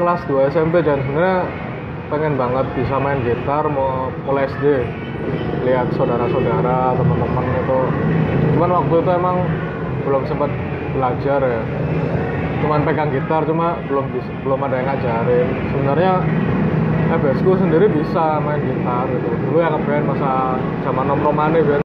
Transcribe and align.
kelas 0.00 0.24
2 0.24 0.48
SMP 0.56 0.80
dan 0.80 1.04
sebenarnya 1.04 1.44
pengen 2.08 2.40
banget 2.40 2.66
bisa 2.72 2.96
main 2.96 3.20
gitar 3.20 3.68
mau 3.68 4.08
mulai 4.24 4.48
SD 4.48 4.80
lihat 5.68 5.92
saudara-saudara 5.92 6.96
teman-teman 6.96 7.44
itu. 7.52 7.80
Cuman 8.56 8.70
waktu 8.80 8.94
itu 8.96 9.10
emang 9.12 9.36
belum 10.08 10.22
sempat 10.24 10.48
belajar 10.96 11.40
ya. 11.44 11.62
Cuman 12.64 12.80
pegang 12.88 13.12
gitar 13.12 13.44
cuma 13.44 13.76
belum 13.92 14.08
belum 14.40 14.60
ada 14.64 14.74
yang 14.80 14.88
ngajarin. 14.88 15.46
Sebenarnya 15.68 16.12
FBSku 17.20 17.50
sendiri 17.60 17.92
bisa 17.92 18.40
main 18.40 18.64
gitar 18.64 19.04
gitu. 19.04 19.28
Dulu 19.52 19.58
yang 19.60 19.76
ngeband 19.76 20.04
masa 20.16 20.56
zaman 20.80 21.04
nomromane 21.12 21.60
band 21.60 21.84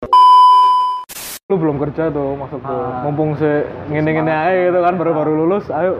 lu 1.47 1.55
belum 1.55 1.79
kerja 1.79 2.11
tuh 2.11 2.35
maksudku. 2.35 2.67
Ah. 2.67 3.07
mumpung 3.07 3.31
si 3.39 3.47
ngene-ngene 3.87 4.27
aja 4.35 4.67
gitu 4.67 4.83
kan 4.83 4.99
baru-baru 4.99 5.31
lulus 5.47 5.71
ayo 5.71 5.95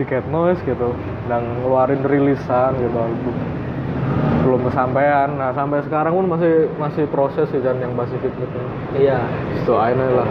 tiket 0.00 0.24
noise 0.32 0.56
gitu 0.64 0.96
dan 1.28 1.44
ngeluarin 1.60 2.00
rilisan 2.00 2.72
gitu 2.80 3.04
belum 4.40 4.64
kesampaian. 4.72 5.28
Nah 5.36 5.52
sampai 5.52 5.84
sekarang 5.84 6.16
pun 6.16 6.24
masih 6.24 6.72
masih 6.80 7.04
proses 7.12 7.44
sih 7.52 7.60
dan 7.60 7.76
yang 7.84 7.92
Pasifik 7.92 8.32
gitu 8.32 8.60
Iya. 8.96 9.20
doain 9.68 10.00
aja 10.00 10.24
lah. 10.24 10.28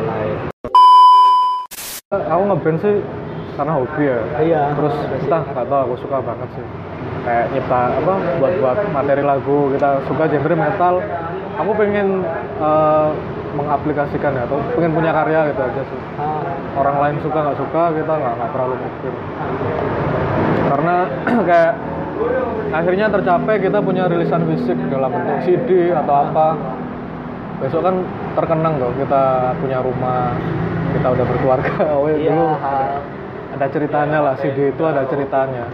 Aku 2.09 2.43
ngeband 2.49 2.77
sih 2.81 2.95
karena 3.53 3.73
hobi 3.77 4.03
ya. 4.09 4.19
Iya. 4.41 4.63
terus 4.73 4.95
entah 5.21 5.45
nggak 5.53 5.65
tahu 5.69 5.79
aku 5.85 5.95
suka 6.01 6.17
banget 6.25 6.49
sih. 6.57 6.65
Kayak 7.21 7.45
nyipta 7.53 7.81
apa 8.01 8.13
buat 8.41 8.53
buat 8.57 8.77
materi 8.89 9.21
lagu. 9.21 9.69
Kita 9.77 9.89
suka 10.09 10.23
genre 10.25 10.55
metal. 10.57 10.95
Aku 11.61 11.71
pengen 11.77 12.25
eh, 12.57 13.09
mengaplikasikan 13.55 14.31
ya 14.35 14.43
atau 14.45 14.61
pengen 14.75 14.93
punya 14.93 15.11
karya 15.11 15.49
gitu 15.49 15.61
aja 15.61 15.81
sih. 15.81 15.99
Ah, 16.17 16.41
orang 16.77 16.97
lain 17.01 17.15
suka 17.25 17.37
nggak 17.41 17.57
suka 17.57 17.83
kita 17.97 18.13
nggak 18.13 18.33
nggak 18.37 18.49
terlalu 18.53 18.75
mikir. 18.77 19.13
Karena 20.69 20.95
kayak 21.49 21.73
akhirnya 22.69 23.05
tercapai 23.09 23.55
kita 23.57 23.77
punya 23.81 24.03
rilisan 24.05 24.43
fisik 24.45 24.77
dalam 24.89 25.09
bentuk 25.09 25.37
CD 25.45 25.91
atau 25.93 26.15
apa. 26.29 26.47
Besok 27.59 27.81
kan 27.83 27.95
terkenang 28.39 28.79
loh 28.79 28.91
kita 28.95 29.51
punya 29.59 29.83
rumah 29.83 30.31
kita 30.95 31.07
udah 31.11 31.25
berkeluarga. 31.27 31.73
Oh 31.99 32.07
Iya. 32.07 32.31
dulu 32.31 32.47
ada 33.49 33.65
ceritanya 33.67 34.19
lah 34.23 34.33
CD 34.39 34.71
itu 34.71 34.83
ada 34.85 35.03
ceritanya 35.09 35.65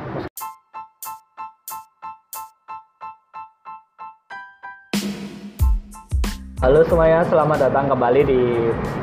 Halo 6.65 6.81
semuanya, 6.81 7.21
selamat 7.29 7.69
datang 7.69 7.93
kembali 7.93 8.25
di 8.25 8.41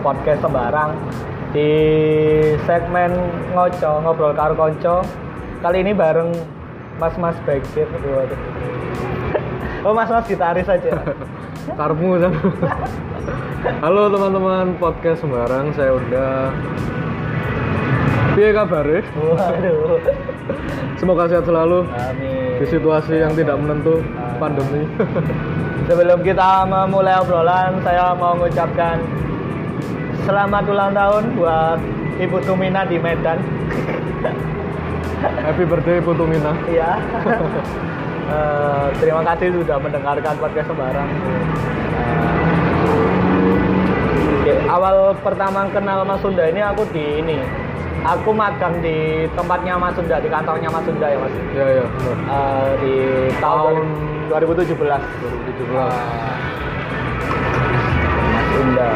podcast 0.03 0.43
Sembarang 0.43 0.99
di 1.55 1.71
segmen 2.67 3.15
ngoco 3.55 4.03
ngobrol 4.03 4.35
karo 4.35 4.59
konco. 4.59 5.07
Kali 5.63 5.87
ini 5.87 5.95
bareng 5.95 6.35
Mas-mas 6.99 7.39
backseat. 7.47 7.87
Waduh. 7.87 8.41
Oh 9.87 9.95
Mas-mas 9.95 10.27
gitaris 10.27 10.67
aja. 10.67 10.91
karmu 11.79 12.19
kan 12.19 12.35
halo 13.79 14.11
teman-teman 14.11 14.75
podcast 14.83 15.23
sembarang 15.23 15.71
saya 15.79 15.95
udah 15.95 16.51
Piye 18.35 18.51
kabarnya? 18.59 19.07
Waduh. 19.23 20.03
Semoga 20.99 21.31
sehat 21.31 21.47
selalu 21.47 21.87
Amin. 21.95 22.59
di 22.59 22.67
situasi 22.67 23.23
yang 23.23 23.39
tidak 23.39 23.55
menentu 23.55 24.03
pandemi. 24.43 24.83
Sebelum 25.93 26.25
kita 26.25 26.65
memulai 26.65 27.21
obrolan, 27.21 27.77
saya 27.85 28.17
mau 28.17 28.33
mengucapkan 28.33 28.97
selamat 30.25 30.65
ulang 30.73 30.97
tahun 30.97 31.37
buat 31.37 31.77
Ibu 32.17 32.41
Tumina 32.49 32.89
di 32.89 32.97
Medan. 32.97 33.37
Happy 35.45 35.69
birthday 35.69 36.01
Putu 36.01 36.25
Mina. 36.25 36.57
Iya. 36.65 36.97
Eh, 38.23 38.87
terima 39.03 39.21
kasih 39.29 39.51
sudah 39.53 39.77
mendengarkan 39.83 40.33
podcast 40.41 40.71
sembarang. 40.71 41.11
Oke, 44.41 44.55
awal 44.73 45.13
pertama 45.21 45.69
kenal 45.69 46.07
Mas 46.07 46.23
Sunda 46.23 46.49
ini 46.49 46.63
aku 46.65 46.87
di 46.95 47.21
ini. 47.21 47.37
Aku 48.03 48.35
magang 48.35 48.83
di 48.83 49.31
tempatnya 49.39 49.79
Mas 49.79 49.95
Sunda, 49.95 50.19
di 50.19 50.27
kantornya 50.27 50.67
Mas 50.67 50.83
Sunda 50.83 51.07
ya 51.07 51.19
Mas. 51.23 51.35
Ya 51.55 51.67
ya 51.71 51.85
benar. 51.87 52.17
Eh, 52.19 52.71
di 52.83 52.95
tahun 53.39 53.75
2017. 54.27 54.75
2017. 54.75 55.71
Mas 58.27 58.47
Sunda. 58.51 58.91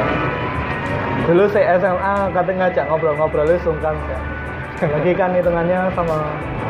Dulu 1.31 1.45
saya 1.55 1.79
SMA 1.79 2.15
katanya 2.35 2.59
ngajak 2.67 2.85
ngobrol-ngobrol 2.91 3.51
sungkan 3.63 3.95
ya. 4.11 4.19
Lagi 4.91 5.13
kan 5.15 5.31
hitungannya 5.39 5.87
sama 5.95 6.19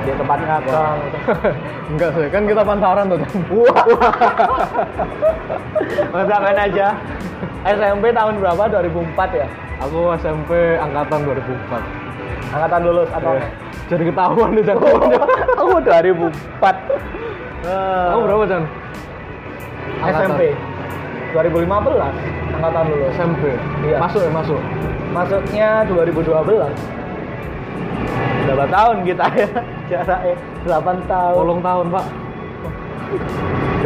di 0.05 0.13
tempat 0.13 0.39
ngagang. 0.45 0.99
Enggak 1.97 2.11
sih, 2.21 2.29
kan 2.29 2.43
kita 2.45 2.63
pantaran 2.63 3.05
tuh. 3.09 3.19
Wah. 3.65 3.85
Main 6.13 6.59
aja. 6.69 6.93
SMP 7.65 8.13
tahun 8.13 8.45
berapa? 8.45 8.63
2004 8.77 9.41
ya? 9.41 9.49
Aku 9.89 10.13
SMP 10.21 10.77
angkatan 10.77 11.25
2004. 11.25 12.06
Angkatan 12.47 12.81
lulus 12.83 13.11
atau 13.11 13.33
Eh, 13.35 13.45
Jadi 13.87 14.03
ketahuan 14.11 14.51
nih 14.51 14.63
Chan. 14.63 14.77
Aku 15.57 15.79
2004. 15.79 16.75
Eh, 17.63 18.07
Kamu 18.11 18.23
berapa 18.25 18.45
Chan? 18.47 18.63
SMP 20.07 20.41
2015 21.33 22.15
angkatan 22.53 22.85
lulus. 22.91 23.11
SMP. 23.15 23.43
Iya. 23.83 23.97
Masuk 23.99 24.21
ya 24.23 24.31
masuk. 24.31 24.61
Masuknya 25.11 25.69
2012. 25.87 26.71
Berapa 28.47 28.65
tahun 28.69 28.97
kita 29.03 29.25
ya? 29.35 29.49
Jaraknya 29.91 30.35
8 30.67 31.11
tahun. 31.11 31.35
Tolong 31.35 31.61
tahun 31.63 31.87
Pak. 31.91 32.07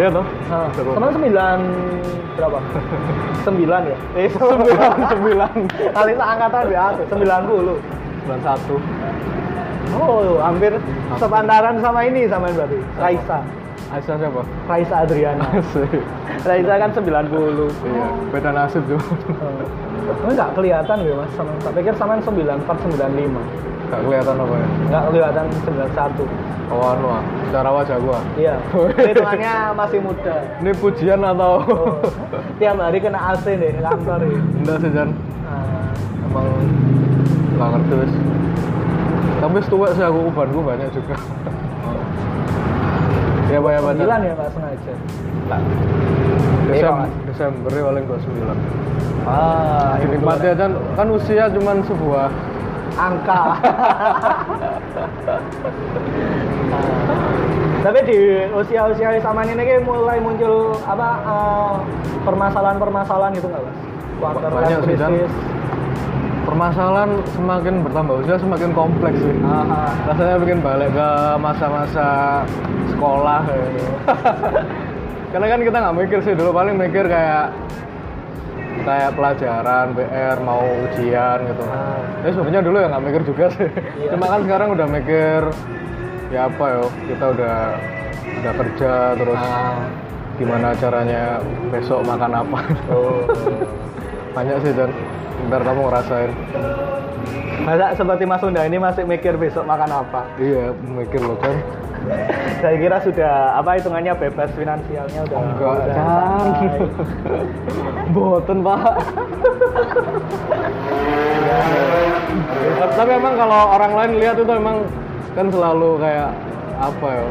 Iya 0.00 0.08
toh? 0.08 0.24
Nah, 0.48 0.66
teman 0.72 1.12
9 1.12 1.60
berapa? 2.36 2.58
9 3.44 3.90
ya? 3.92 3.96
Eh, 4.16 4.28
Sembilan, 4.32 4.92
sembilan. 5.12 5.52
Kali 5.92 6.12
seangkatan 6.16 6.64
ya, 6.72 6.84
90. 8.26 8.80
91. 9.90 9.96
Oh, 9.98 10.38
hampir 10.38 10.72
sepantaran 11.18 11.82
sama 11.82 12.06
ini 12.06 12.30
sama 12.30 12.48
yang 12.52 12.56
berarti. 12.62 12.78
Raisa. 13.00 13.38
Aisyah 13.90 14.16
siapa? 14.22 14.42
Raisa 14.70 14.94
Adriana. 15.02 15.46
Raisa 16.48 16.74
kan 16.78 16.90
90. 16.94 17.02
Iya, 17.02 18.06
beda 18.30 18.50
nasib 18.54 18.82
tuh. 18.86 19.02
Oh, 19.02 20.30
enggak 20.30 20.54
kelihatan 20.54 20.96
ya, 21.02 21.14
Mas. 21.18 21.30
Sama, 21.34 21.50
tak 21.58 21.72
pikir 21.74 21.94
sama 21.98 22.22
94 22.22 22.70
95. 22.86 23.90
Gak 23.90 24.00
kelihatan 24.06 24.34
apa 24.38 24.54
ya? 24.54 24.68
Enggak 24.86 25.02
kelihatan 25.10 25.44
91. 25.66 26.70
Oh, 26.70 26.94
anu 26.94 27.10
ah, 27.10 27.22
cara 27.50 27.70
wajah 27.74 27.98
gua. 27.98 28.18
Iya. 28.38 28.54
Hitungannya 29.10 29.54
masih 29.74 29.98
muda. 29.98 30.38
Ini 30.62 30.70
pujian 30.78 31.18
atau? 31.26 31.66
Oh, 31.66 31.98
tiap 32.62 32.78
hari 32.78 33.02
kena 33.02 33.18
AC 33.34 33.58
deh 33.58 33.74
kantor 33.82 34.22
ya. 34.22 34.38
Enggak 34.38 34.76
sih, 34.86 34.90
Jan. 34.94 35.10
Nah, 35.10 35.90
Emang 36.30 36.46
nggak 37.60 37.76
ngerti 37.76 37.94
wis. 38.00 38.12
Tapi 39.40 39.58
setua 39.60 39.92
sih 39.92 40.04
aku 40.04 40.32
ubanku 40.32 40.64
banyak 40.64 40.88
juga. 40.96 41.16
Ya, 43.50 43.58
Pak, 43.58 43.66
ya, 43.74 43.82
Pak. 43.82 43.98
Jan. 43.98 44.06
9 44.06 44.30
ya 44.30 44.34
Pak 44.38 44.46
sengaja. 44.54 44.94
Iya, 44.94 46.70
Desember, 46.70 47.02
Mas. 47.02 47.10
Desember 47.26 47.70
ya 47.74 47.82
paling 47.82 48.06
29. 48.06 49.26
Ah, 49.26 49.98
Dinikmati 49.98 50.46
aja 50.54 50.70
kan 50.70 51.10
usia 51.10 51.50
cuman 51.50 51.82
sebuah 51.82 52.30
angka. 52.94 53.42
Tapi 57.90 57.98
di 58.06 58.18
usia-usia 58.54 59.18
sama 59.18 59.42
ini 59.42 59.58
kayak 59.58 59.82
mulai 59.82 60.22
muncul 60.22 60.78
apa 60.86 61.08
eh, 61.26 61.74
permasalahan-permasalahan 62.22 63.34
gitu 63.34 63.50
nggak 63.50 63.66
mas? 63.66 63.76
Quarter 64.22 64.50
life 64.52 64.62
Banyak 64.62 64.78
sih. 64.86 65.26
Permasalahan 66.50 67.22
semakin 67.38 67.86
bertambah 67.86 68.26
usia 68.26 68.36
semakin 68.42 68.74
kompleks 68.74 69.22
sih. 69.22 69.36
Aha. 69.46 69.94
Rasanya 70.10 70.36
bikin 70.42 70.58
balik 70.58 70.90
ke 70.90 71.10
masa-masa 71.38 72.42
sekolah 72.90 73.46
kayaknya. 73.46 73.86
Karena 75.32 75.46
kan 75.46 75.60
kita 75.62 75.76
nggak 75.78 75.96
mikir 76.02 76.18
sih 76.26 76.34
dulu 76.34 76.50
paling 76.50 76.74
mikir 76.74 77.06
kayak 77.06 77.54
kayak 78.82 79.10
pelajaran, 79.14 79.94
PR, 79.94 80.36
mau 80.42 80.66
ujian 80.90 81.38
gitu. 81.46 81.62
Ah. 81.70 82.02
Tapi 82.18 82.32
sebenarnya 82.34 82.62
dulu 82.66 82.76
ya 82.82 82.86
nggak 82.90 83.04
mikir 83.06 83.22
juga 83.22 83.44
sih. 83.54 83.68
Iya. 83.70 84.10
Cuma 84.18 84.26
kan 84.26 84.40
sekarang 84.42 84.68
udah 84.74 84.86
mikir 84.90 85.40
ya 86.34 86.50
apa 86.50 86.64
yo, 86.66 86.84
kita 87.06 87.24
udah 87.30 87.58
udah 88.42 88.52
kerja 88.58 88.92
terus 89.14 89.38
Ah. 89.38 89.78
gimana 90.34 90.74
caranya 90.74 91.38
besok 91.70 92.02
makan 92.02 92.42
apa. 92.42 92.58
Oh. 92.90 93.22
Banyak 94.34 94.66
sih 94.66 94.74
dan 94.74 94.90
ntar 95.48 95.62
kamu 95.62 95.80
ngerasain. 95.86 96.30
Masa 97.60 97.92
seperti 97.92 98.24
Mas 98.24 98.40
Sunda 98.40 98.64
ini 98.64 98.76
masih 98.76 99.04
mikir 99.04 99.36
besok 99.36 99.68
makan 99.68 99.90
apa? 99.92 100.24
Iya, 100.36 100.72
mikir 100.80 101.20
loh 101.20 101.36
kan. 101.36 101.54
Saya 102.58 102.80
kira 102.80 102.96
sudah 103.04 103.32
apa 103.54 103.76
hitungannya 103.76 104.16
bebas 104.16 104.48
finansialnya 104.56 105.20
udah. 105.28 105.38
Enggak, 105.38 105.72
udah 105.76 105.92
kan. 105.92 106.46
Boten, 108.10 108.58
Pak. 108.64 108.80
Tapi 112.90 113.10
emang 113.12 113.34
kalau 113.36 113.60
orang 113.76 113.92
lain 113.92 114.12
lihat 114.18 114.36
itu 114.36 114.48
emang 114.48 114.76
kan 115.36 115.46
selalu 115.48 116.00
kayak 116.00 116.30
apa 116.80 117.08
ya 117.12 117.26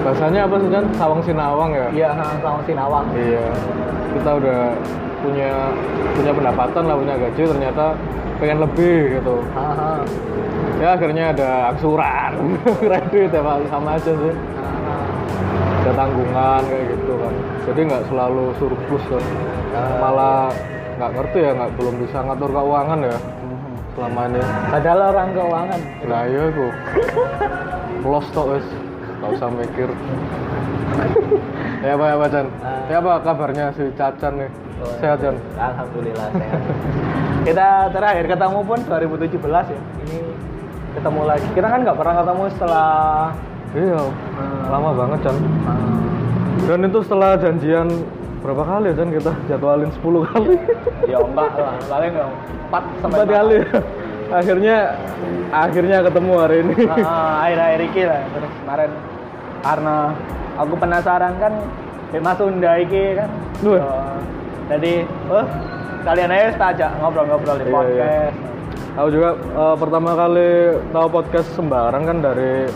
bahasanya 0.00 0.40
apa 0.48 0.56
sih 0.56 0.70
kan 0.70 0.84
sawang 0.96 1.20
sinawang 1.20 1.70
ya 1.74 1.86
Iya, 1.92 2.08
sama 2.40 2.62
Sinawang. 2.64 3.04
iya 3.12 3.44
kita 4.16 4.30
udah 4.38 4.60
punya 5.20 5.50
punya 6.16 6.32
pendapatan 6.32 6.82
lah 6.88 6.96
punya 6.96 7.14
gaji 7.16 7.42
ternyata 7.44 7.84
pengen 8.40 8.58
lebih 8.64 9.20
gitu. 9.20 9.36
Ya 10.80 10.96
akhirnya 10.96 11.24
ada 11.36 11.50
angsuran 11.76 12.32
kredit 12.88 13.30
ya 13.32 13.40
pak. 13.44 13.56
Sama 13.68 14.00
aja 14.00 14.12
sih. 14.12 14.34
Ada 15.80 15.92
tanggungan 15.96 16.62
kayak 16.68 16.84
gitu 16.92 17.14
kan 17.16 17.34
jadi 17.70 17.80
nggak 17.86 18.04
selalu 18.10 18.44
surplus 18.58 19.04
kan 19.06 19.24
malah 20.02 20.50
nggak 20.98 21.10
ngerti 21.16 21.38
ya 21.38 21.50
nggak 21.54 21.70
belum 21.78 21.94
bisa 22.02 22.18
ngatur 22.24 22.50
keuangan 22.50 22.98
ya 23.04 23.18
selama 23.94 24.20
ini. 24.26 24.40
Padahal 24.70 25.00
orang 25.12 25.28
keuangan. 25.34 25.80
nah 26.08 26.22
iya 26.24 26.42
aku 26.50 26.66
los 28.10 28.26
tok 28.34 28.46
wes 28.56 28.66
nggak 29.20 29.30
usah 29.38 29.48
mikir. 29.54 29.90
Ya 31.84 31.92
apa 31.96 32.04
ya 32.10 32.14
pak 32.18 32.28
Chan 32.34 32.46
ya 32.90 32.96
apa 32.98 33.12
kabarnya 33.22 33.66
si 33.78 33.84
Cacan 33.94 34.32
nih 34.42 34.50
sehat 34.98 35.18
Chan 35.20 35.36
Alhamdulillah 35.56 36.26
sehat. 36.34 36.60
Kita 37.46 37.68
terakhir 37.92 38.24
ketemu 38.28 38.60
pun 38.64 38.78
2017 38.84 39.74
ya. 39.74 39.80
Ini 39.80 40.18
ketemu 40.98 41.20
lagi. 41.24 41.46
Kita 41.56 41.66
kan 41.68 41.78
nggak 41.86 41.96
pernah 41.96 42.14
ketemu 42.24 42.44
setelah 42.56 42.88
iya. 43.76 44.00
Lama 44.68 44.90
banget 44.96 45.18
Chan 45.24 45.36
dan 46.70 46.86
itu 46.86 46.98
setelah 47.02 47.34
janjian 47.40 47.88
berapa 48.44 48.62
kali 48.62 48.92
ya 48.92 48.94
Chan 49.00 49.10
kita 49.10 49.32
jadwalin 49.48 49.90
10 49.90 50.30
kali? 50.30 50.54
Ya 51.10 51.18
enggak 51.18 51.50
lah, 51.58 51.74
paling 51.90 52.12
ya 52.14 52.26
4 52.70 53.02
sampai 53.02 53.18
empat 53.18 53.30
kali. 53.34 53.56
Akhirnya 54.38 54.76
akhirnya 55.50 56.06
ketemu 56.06 56.32
hari 56.38 56.56
ini. 56.62 56.86
Ah, 56.86 57.42
akhir-akhir 57.42 57.80
iki 57.90 58.02
lah. 58.06 58.22
Terus 58.30 58.52
kemarin 58.62 58.90
karena 59.58 59.96
aku 60.54 60.74
penasaran 60.78 61.34
kan 61.42 61.52
Mas 62.14 62.38
Sunda 62.38 62.72
iki 62.78 63.18
kan. 63.18 63.26
Duh. 63.58 63.82
Oh, 63.82 64.14
jadi 64.70 64.92
oh 65.28 65.46
kalian 66.00 66.30
aja 66.30 66.46
kita 66.54 66.66
ajak 66.72 66.90
ngobrol-ngobrol 66.98 67.56
di 67.58 67.64
Iya, 67.64 67.74
podcast 67.74 68.36
Aku 68.90 69.08
juga 69.08 69.30
eh, 69.38 69.76
pertama 69.78 70.10
kali 70.12 70.50
tahu 70.90 71.06
podcast 71.08 71.48
sembarang 71.54 72.04
kan 72.04 72.18
dari 72.18 72.66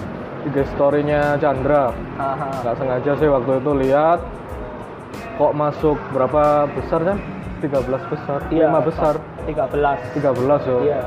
IG 0.45 0.57
story-nya 0.73 1.41
Chandra. 1.43 1.91
Haha. 2.15 2.63
Nggak 2.63 2.75
sengaja 2.79 3.13
sih 3.19 3.29
waktu 3.29 3.53
itu 3.59 3.71
lihat 3.83 4.21
kok 5.35 5.53
masuk 5.53 5.99
berapa 6.15 6.71
besar 6.71 7.01
kan? 7.03 7.19
13 7.59 8.13
besar, 8.13 8.39
Iya, 8.53 8.69
5 8.71 8.89
besar, 8.89 9.15
13 9.49 9.99
13 10.15 10.69
yo. 10.69 10.79
iya 10.85 11.03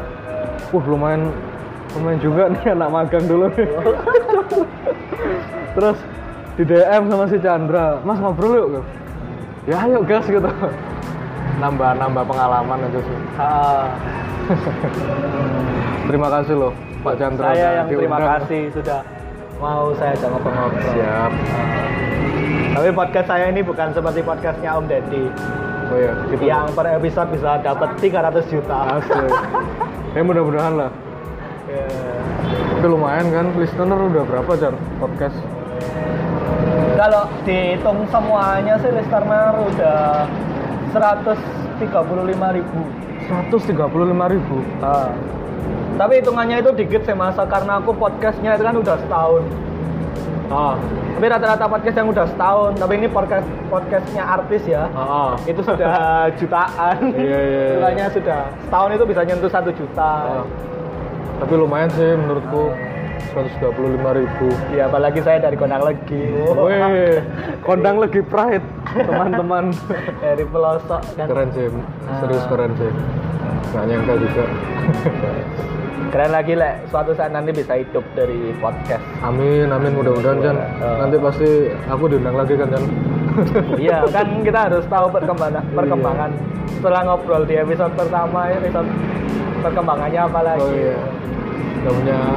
Uh, 0.67 0.83
lumayan 0.83 1.31
lumayan 1.95 2.19
juga 2.19 2.51
nih 2.51 2.65
anak 2.75 2.89
magang 2.91 3.25
dulu 3.29 3.47
nih. 3.55 3.67
Terus 5.77 5.97
di 6.57 6.63
DM 6.65 7.03
sama 7.07 7.25
si 7.31 7.37
Chandra, 7.39 8.01
Mas 8.03 8.19
ngobrol 8.19 8.53
yuk. 8.57 8.83
Ya 9.67 9.83
ayo 9.83 9.99
gas 10.01 10.23
gitu. 10.25 10.47
Nambah 11.57 11.97
nambah 11.97 12.23
pengalaman 12.23 12.79
aja 12.81 12.99
sih. 12.99 13.17
Ah, 13.35 13.85
Terima 16.07 16.31
kasih 16.31 16.55
loh 16.55 16.71
Pak 16.97 17.13
Chandra. 17.17 17.51
saya 17.51 17.67
yang 17.77 17.87
terima 17.87 18.15
diundang. 18.15 18.31
kasih 18.39 18.61
sudah 18.71 18.99
mau 19.57 19.91
saya 19.93 20.11
ajak 20.13 20.29
ngobrol-ngobrol 20.29 20.85
Siap. 20.87 21.31
tapi 22.71 22.89
podcast 22.93 23.27
saya 23.27 23.45
ini 23.49 23.59
bukan 23.59 23.89
seperti 23.91 24.21
podcastnya 24.21 24.71
Om 24.71 24.85
Deddy 24.85 25.25
Oh 25.87 25.95
iya, 25.95 26.11
gitu. 26.29 26.41
yang 26.43 26.67
per 26.71 26.87
episode 26.89 27.31
bisa 27.31 27.57
dapat 27.59 27.89
300 27.97 28.43
juta 28.47 28.77
Asli. 28.93 29.27
Ya 30.13 30.21
mudah-mudahan 30.27 30.73
lah. 30.75 30.91
Ya. 31.65 31.87
Tapi 32.73 32.87
lumayan 32.87 33.27
kan, 33.29 33.45
listener 33.55 33.95
udah 33.97 34.23
berapa 34.23 34.51
Jar 34.57 34.75
podcast? 34.99 35.35
Kalau 36.97 37.29
dihitung 37.45 38.09
semuanya 38.09 38.73
sih 38.81 38.89
listener 38.89 39.53
udah 39.53 40.25
135 40.97 42.57
ribu. 42.57 42.81
135 43.29 44.33
ribu. 44.33 44.57
Ah. 44.81 45.13
Tapi 45.97 46.25
hitungannya 46.25 46.57
itu 46.57 46.73
dikit 46.73 47.05
sih 47.05 47.13
masa 47.13 47.45
karena 47.45 47.77
aku 47.77 47.93
podcastnya 47.93 48.57
itu 48.57 48.65
kan 48.65 48.73
udah 48.81 48.97
setahun. 48.97 49.43
Ah, 50.47 50.73
Tapi 51.19 51.25
rata-rata 51.29 51.65
podcast 51.69 51.97
yang 52.01 52.09
udah 52.09 52.25
setahun. 52.33 52.71
Tapi 52.81 52.93
ini 52.97 53.07
podcast 53.13 53.45
podcastnya 53.69 54.23
artis 54.25 54.65
ya. 54.65 54.89
ah, 54.97 55.01
ah. 55.01 55.31
Itu 55.45 55.61
sudah 55.61 55.93
jutaan. 56.41 56.97
Iya, 57.13 57.21
iya, 57.21 57.39
iya. 57.45 57.65
Hitungannya 57.77 58.05
sudah 58.09 58.41
setahun 58.65 58.89
itu 58.97 59.03
bisa 59.05 59.21
nyentuh 59.21 59.51
satu 59.53 59.69
juta. 59.69 60.41
Ah. 60.41 60.45
Tapi 61.45 61.53
lumayan 61.53 61.93
sih 61.93 62.17
menurutku 62.17 62.73
135 63.33 64.19
ribu. 64.19 64.47
Ya 64.73 64.87
apalagi 64.87 65.19
saya 65.21 65.37
dari 65.41 65.57
Kondang 65.59 65.83
Legi. 65.83 66.23
Weh, 66.33 67.21
kondang 67.67 67.97
lagi 68.01 68.21
pride, 68.23 68.65
teman-teman. 68.93 69.73
dari 70.23 70.43
pelosok 70.47 71.01
kan. 71.17 71.25
Keren 71.27 71.49
sih, 71.53 71.67
serius 72.23 72.45
keren 72.47 72.71
sih. 72.77 72.91
Gak 73.73 73.83
nyangka 73.89 74.13
juga. 74.17 74.43
Keren 76.07 76.31
lagi 76.31 76.55
lek 76.55 76.87
suatu 76.87 77.11
saat 77.11 77.35
nanti 77.35 77.51
bisa 77.51 77.75
hidup 77.75 78.01
dari 78.15 78.55
podcast. 78.63 79.03
Amin, 79.19 79.67
amin 79.67 79.91
mudah-mudahan 79.91 80.39
Jan. 80.39 80.55
Ah. 80.55 81.03
Nanti 81.03 81.19
pasti 81.19 81.67
aku 81.83 82.07
diundang 82.07 82.39
lagi 82.39 82.55
kan 82.55 82.71
Jan. 82.71 82.83
Iya, 83.75 84.07
kan 84.09 84.39
kita 84.41 84.71
harus 84.71 84.87
tahu 84.87 85.11
perkembangan 85.11 85.67
perkembangan 85.75 86.31
setelah 86.79 87.01
ngobrol 87.05 87.43
di 87.43 87.59
episode 87.59 87.93
pertama 87.93 88.49
episode 88.49 88.87
perkembangannya 89.61 90.21
apa 90.23 90.39
lagi. 90.41 90.63
Oh 90.63 90.71
iya. 90.73 90.95
Gak 91.87 91.95
punya. 91.95 92.19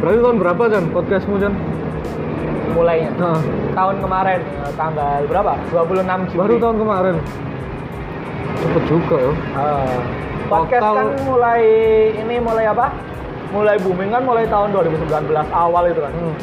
Berarti 0.00 0.18
tahun 0.24 0.36
berapa 0.40 0.62
Jan 0.72 0.84
podcastmu 0.96 1.36
Jan? 1.36 1.52
mulainya 2.70 3.10
Nah, 3.18 3.34
tahun 3.74 3.98
kemarin 3.98 4.40
eh, 4.40 4.72
tanggal 4.78 5.20
berapa? 5.28 5.52
26 5.68 6.32
Juli. 6.32 6.40
baru 6.40 6.54
tahun 6.56 6.76
kemarin. 6.80 7.16
Cepet 8.56 8.82
juga 8.88 9.16
ya. 9.20 9.32
Eh, 9.34 9.98
podcast 10.48 10.80
Total- 10.80 10.96
kan 10.96 11.08
mulai 11.28 11.62
ini 12.14 12.34
mulai 12.40 12.64
apa? 12.70 12.86
Mulai 13.50 13.76
booming 13.82 14.10
kan 14.14 14.22
mulai 14.22 14.46
tahun 14.48 14.70
2019 14.72 15.50
awal 15.50 15.82
itu 15.90 16.00
kan. 16.00 16.12
Hmm. 16.14 16.36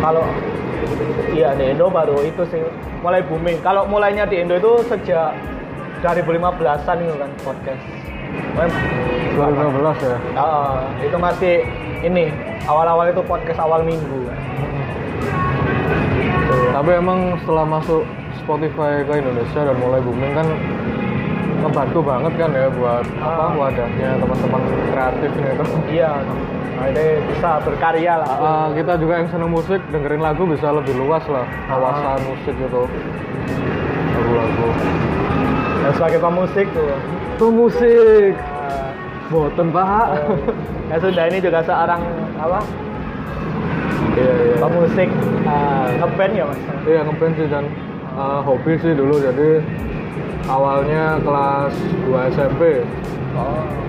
Kalau 0.00 0.24
iya 1.34 1.50
di 1.52 1.64
Indo 1.68 1.92
baru 1.92 2.16
itu 2.24 2.42
sih 2.48 2.62
mulai 3.02 3.20
booming. 3.26 3.58
Kalau 3.60 3.84
mulainya 3.84 4.24
di 4.24 4.38
Indo 4.38 4.54
itu 4.54 4.86
sejak 4.86 5.34
2015-an 6.00 6.96
itu 7.00 7.14
kan 7.16 7.30
podcast. 7.40 7.82
Mulai 9.36 9.52
2015 9.52 9.96
ya. 10.02 10.16
Ah, 10.34 10.80
itu 11.00 11.16
masih 11.16 11.54
ini 12.02 12.28
awal-awal 12.64 13.08
itu 13.08 13.22
podcast 13.22 13.60
awal 13.60 13.80
minggu. 13.80 14.28
Tapi 16.72 16.90
emang 16.92 17.40
setelah 17.40 17.64
masuk 17.64 18.04
Spotify 18.36 19.00
ke 19.02 19.12
Indonesia 19.16 19.60
dan 19.64 19.76
mulai 19.80 20.00
booming 20.04 20.32
kan 20.36 20.46
ngebantu 21.64 21.98
banget 22.04 22.32
kan 22.36 22.50
ya 22.52 22.68
buat 22.68 23.04
apa 23.16 23.44
Ah. 23.48 23.52
wadahnya 23.56 24.10
teman-teman 24.20 24.62
kreatif 24.92 25.30
itu. 25.32 25.64
Iya, 25.88 26.12
nah, 26.76 26.86
ini 26.92 27.04
bisa 27.32 27.50
berkarya 27.64 28.12
lah. 28.20 28.28
Ah, 28.36 28.66
kita 28.76 28.92
juga 29.00 29.24
yang 29.24 29.28
seneng 29.32 29.50
musik 29.50 29.80
dengerin 29.88 30.20
lagu 30.20 30.44
bisa 30.44 30.68
lebih 30.68 30.94
luas 30.94 31.24
lah 31.26 31.48
kawasan 31.66 32.20
musik 32.28 32.54
gitu 32.54 32.84
lagu-lagu 34.16 34.68
Dan 35.86 35.94
sebagai 35.94 36.18
pemusik 36.18 36.66
tuh. 36.74 36.98
tuh 37.38 37.50
musik 37.54 38.34
ah, 38.34 38.90
boten 39.30 39.70
pak. 39.70 40.18
Ya 40.90 40.98
sudah 40.98 41.30
ini 41.30 41.38
juga 41.38 41.62
seorang 41.62 42.02
apa? 42.42 42.58
Iya 44.18 44.34
iya 44.34 44.56
pemusik 44.58 45.08
ah, 45.46 45.86
ngeband 46.02 46.32
ya 46.34 46.44
mas. 46.50 46.60
iya 46.90 47.00
ngeband 47.06 47.32
sih 47.38 47.46
dan. 47.46 47.70
Ah, 48.18 48.42
hobi 48.42 48.74
sih 48.82 48.98
dulu 48.98 49.14
jadi 49.22 49.62
awalnya 50.50 51.22
kelas 51.22 51.74
2 52.10 52.34
SMP 52.34 52.82
Oh. 53.38 53.85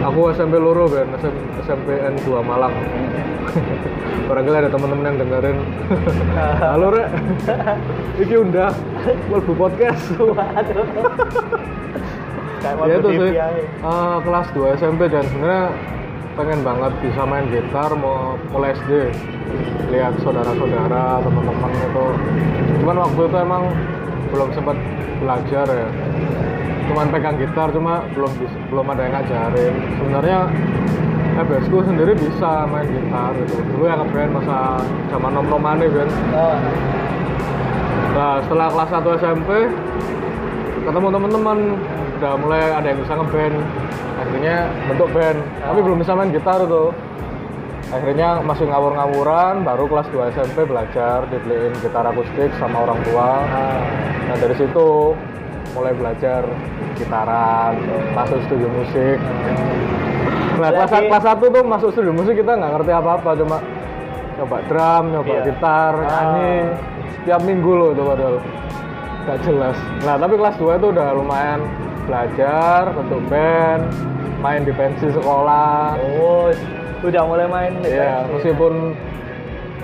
Aku 0.00 0.30
SMP 0.30 0.54
loro 0.56 0.86
ben. 0.86 1.08
SM- 1.14 1.40
SMP 1.64 1.88
N2 1.98 2.28
Malang. 2.40 2.74
Barangkali 4.28 4.56
ada 4.60 4.70
teman-teman 4.70 5.04
yang 5.06 5.18
dengerin. 5.18 5.58
Halo 6.62 6.88
rek. 6.92 7.08
Iki 8.22 8.34
undang 8.38 8.74
mlebu 9.28 9.52
podcast. 9.56 10.04
Kayak 12.58 12.74
ya 12.90 12.94
itu 12.98 13.08
sih. 13.14 13.30
eh, 13.38 14.16
kelas 14.20 14.46
2 14.50 14.76
SMP 14.76 15.06
dan 15.06 15.22
sebenarnya 15.24 15.64
pengen 16.34 16.60
banget 16.62 16.92
bisa 17.02 17.22
main 17.22 17.46
gitar 17.50 17.90
mau 17.94 18.34
mulai 18.50 18.74
SD 18.76 19.10
lihat 19.90 20.14
saudara-saudara 20.20 21.22
teman-teman 21.22 21.70
itu. 21.72 22.06
Cuman 22.82 22.96
waktu 22.98 23.20
itu 23.24 23.36
emang 23.38 23.64
belum 24.28 24.48
sempat 24.52 24.76
belajar 25.18 25.66
ya 25.66 25.88
cuman 26.88 27.06
pegang 27.12 27.36
gitar 27.36 27.68
cuma 27.70 28.02
belum 28.16 28.32
belum 28.72 28.86
ada 28.92 29.02
yang 29.04 29.14
ngajarin. 29.20 29.74
Sebenarnya 30.00 30.38
FBSku 31.38 31.78
sendiri 31.86 32.12
bisa 32.18 32.66
main 32.66 32.88
gitar 32.88 33.30
gitu. 33.44 33.62
Dulu 33.76 33.84
yang 33.86 34.00
ngeband 34.02 34.30
masa 34.42 34.82
zaman 35.12 35.30
nom 35.36 35.46
noman 35.46 35.78
nih 35.78 35.88
Oh. 36.34 36.56
Nah, 38.18 38.42
setelah 38.42 38.66
kelas 38.74 38.90
1 38.90 39.20
SMP 39.22 39.50
ketemu 40.82 41.08
teman-teman. 41.12 41.58
Udah 42.18 42.34
mulai 42.34 42.74
ada 42.74 42.86
yang 42.90 42.98
bisa 42.98 43.14
ngeband. 43.14 43.54
Akhirnya 44.18 44.56
bentuk 44.90 45.08
band 45.14 45.38
tapi 45.62 45.78
belum 45.78 45.98
bisa 46.02 46.12
main 46.18 46.34
gitar 46.34 46.58
tuh 46.66 46.90
akhirnya 47.88 48.44
masih 48.44 48.68
ngawur-ngawuran 48.68 49.64
baru 49.64 49.88
kelas 49.88 50.10
2 50.12 50.34
SMP 50.36 50.66
belajar 50.68 51.24
dibeliin 51.32 51.72
gitar 51.80 52.04
akustik 52.04 52.50
sama 52.58 52.84
orang 52.84 52.98
tua. 53.06 53.46
Nah 54.26 54.36
dari 54.36 54.58
situ 54.58 55.14
mulai 55.72 55.92
belajar 55.92 56.42
gitaran 56.94 57.74
masuk 58.12 58.38
studio 58.46 58.68
musik 58.68 59.18
nah 60.58 60.70
kelas, 60.74 60.90
kelas 60.90 61.24
1 61.38 61.54
tuh 61.54 61.62
masuk 61.62 61.88
studio 61.94 62.10
musik 62.10 62.34
kita 62.34 62.52
nggak 62.52 62.72
ngerti 62.78 62.92
apa-apa 62.92 63.30
cuma 63.38 63.58
nyoba 64.38 64.58
drum, 64.70 65.04
nyoba 65.14 65.32
Iya. 65.34 65.42
gitar, 65.50 65.94
Ah. 65.98 66.06
nyanyi 66.06 66.54
setiap 67.14 67.40
minggu 67.42 67.72
loh 67.74 67.90
tuh 67.90 68.04
padahal 68.06 68.36
gak 69.26 69.38
jelas 69.42 69.76
nah 70.06 70.14
tapi 70.14 70.34
kelas 70.34 70.56
2 70.58 70.78
itu 70.78 70.86
udah 70.90 71.08
lumayan 71.14 71.60
belajar 72.06 72.88
bentuk 72.94 73.20
band 73.28 73.82
main 74.38 74.62
di 74.62 74.72
pensi 74.72 75.10
sekolah 75.10 75.98
Oh, 75.98 76.48
udah 77.02 77.22
mulai 77.26 77.46
main 77.46 77.72
Iya, 77.82 78.26
Pak. 78.26 78.38
meskipun 78.38 78.94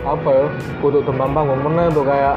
apa 0.04 0.28
ya, 0.30 0.46
kudu 0.84 1.00
demam 1.00 1.32
panggung 1.32 1.60
tuh 1.90 2.04
kayak 2.04 2.36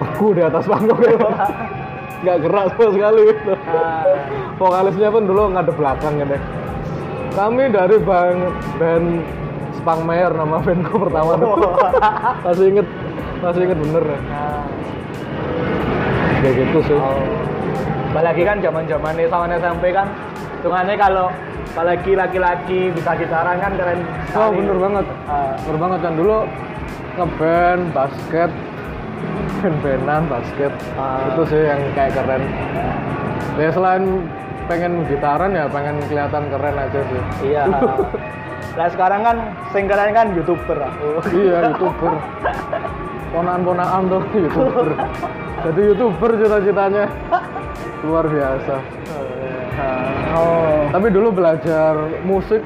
beku 0.00 0.32
di 0.32 0.42
atas 0.42 0.64
panggung 0.64 0.96
ya. 0.98 1.12
Nggak 2.22 2.38
gerak 2.40 2.64
sama 2.70 2.86
sekali 2.90 3.20
gitu. 3.28 3.52
Ah, 3.66 4.02
Vokalisnya 4.54 5.08
pun 5.10 5.22
dulu 5.26 5.42
ngadep 5.50 5.74
belakang 5.74 6.14
gitu. 6.16 6.36
Kami 7.32 7.64
dari 7.68 7.96
band, 7.98 8.40
band 8.76 9.06
Spang 9.74 10.04
Mayer 10.04 10.30
nama 10.30 10.60
bandku 10.60 10.96
pertama 11.00 11.32
tuh. 11.34 11.54
masih 12.46 12.66
inget, 12.70 12.86
masih 13.40 13.60
inget 13.64 13.78
bener 13.80 14.04
ya. 14.04 14.18
nah. 14.22 14.62
Kayak 16.38 16.54
gitu 16.58 16.78
sih. 16.84 16.98
Oh. 16.98 17.22
Apalagi 18.12 18.42
kan 18.44 18.60
zaman-zaman 18.60 19.14
sama 19.24 19.46
SMP 19.56 19.84
kan 19.90 20.06
hitungannya 20.60 20.96
kalau 20.96 21.26
apalagi 21.72 22.12
laki-laki 22.12 22.92
bisa 22.92 23.16
gitaran 23.16 23.56
kan 23.56 23.72
keren 23.74 24.04
Oh 24.36 24.52
sekali. 24.52 24.60
bener 24.60 24.76
banget, 24.76 25.06
Ah, 25.24 25.56
bener 25.64 25.78
banget 25.80 25.98
kan 26.04 26.12
dulu 26.14 26.36
ngeband 27.12 27.82
basket, 27.90 28.50
band-bandan 29.62 30.26
basket, 30.26 30.72
Ah. 30.94 31.30
itu 31.30 31.42
sih 31.46 31.62
yang 31.62 31.78
kayak 31.92 32.12
keren. 32.12 32.42
Ya 33.54 33.70
selain 33.70 34.26
pengen 34.64 35.06
gitaran 35.06 35.52
ya 35.52 35.70
pengen 35.70 36.02
kelihatan 36.06 36.50
keren 36.50 36.76
aja 36.76 37.00
sih. 37.00 37.22
iya. 37.46 37.64
Nah 38.72 38.88
sekarang 38.88 39.20
kan 39.20 39.36
sing 39.68 39.84
keren 39.84 40.10
kan 40.10 40.32
youtuber 40.32 40.80
aku. 40.80 41.20
iya 41.30 41.68
youtuber, 41.68 42.16
ponaan-ponaan 43.28 44.08
tuh 44.08 44.24
youtuber. 44.32 44.96
Jadi 45.60 45.80
youtuber 45.92 46.30
cita-citanya 46.34 47.04
luar 48.00 48.24
biasa. 48.24 48.76
Oh. 50.32 50.88
Tapi 50.88 51.06
dulu 51.08 51.28
belajar 51.32 51.92
musik, 52.24 52.64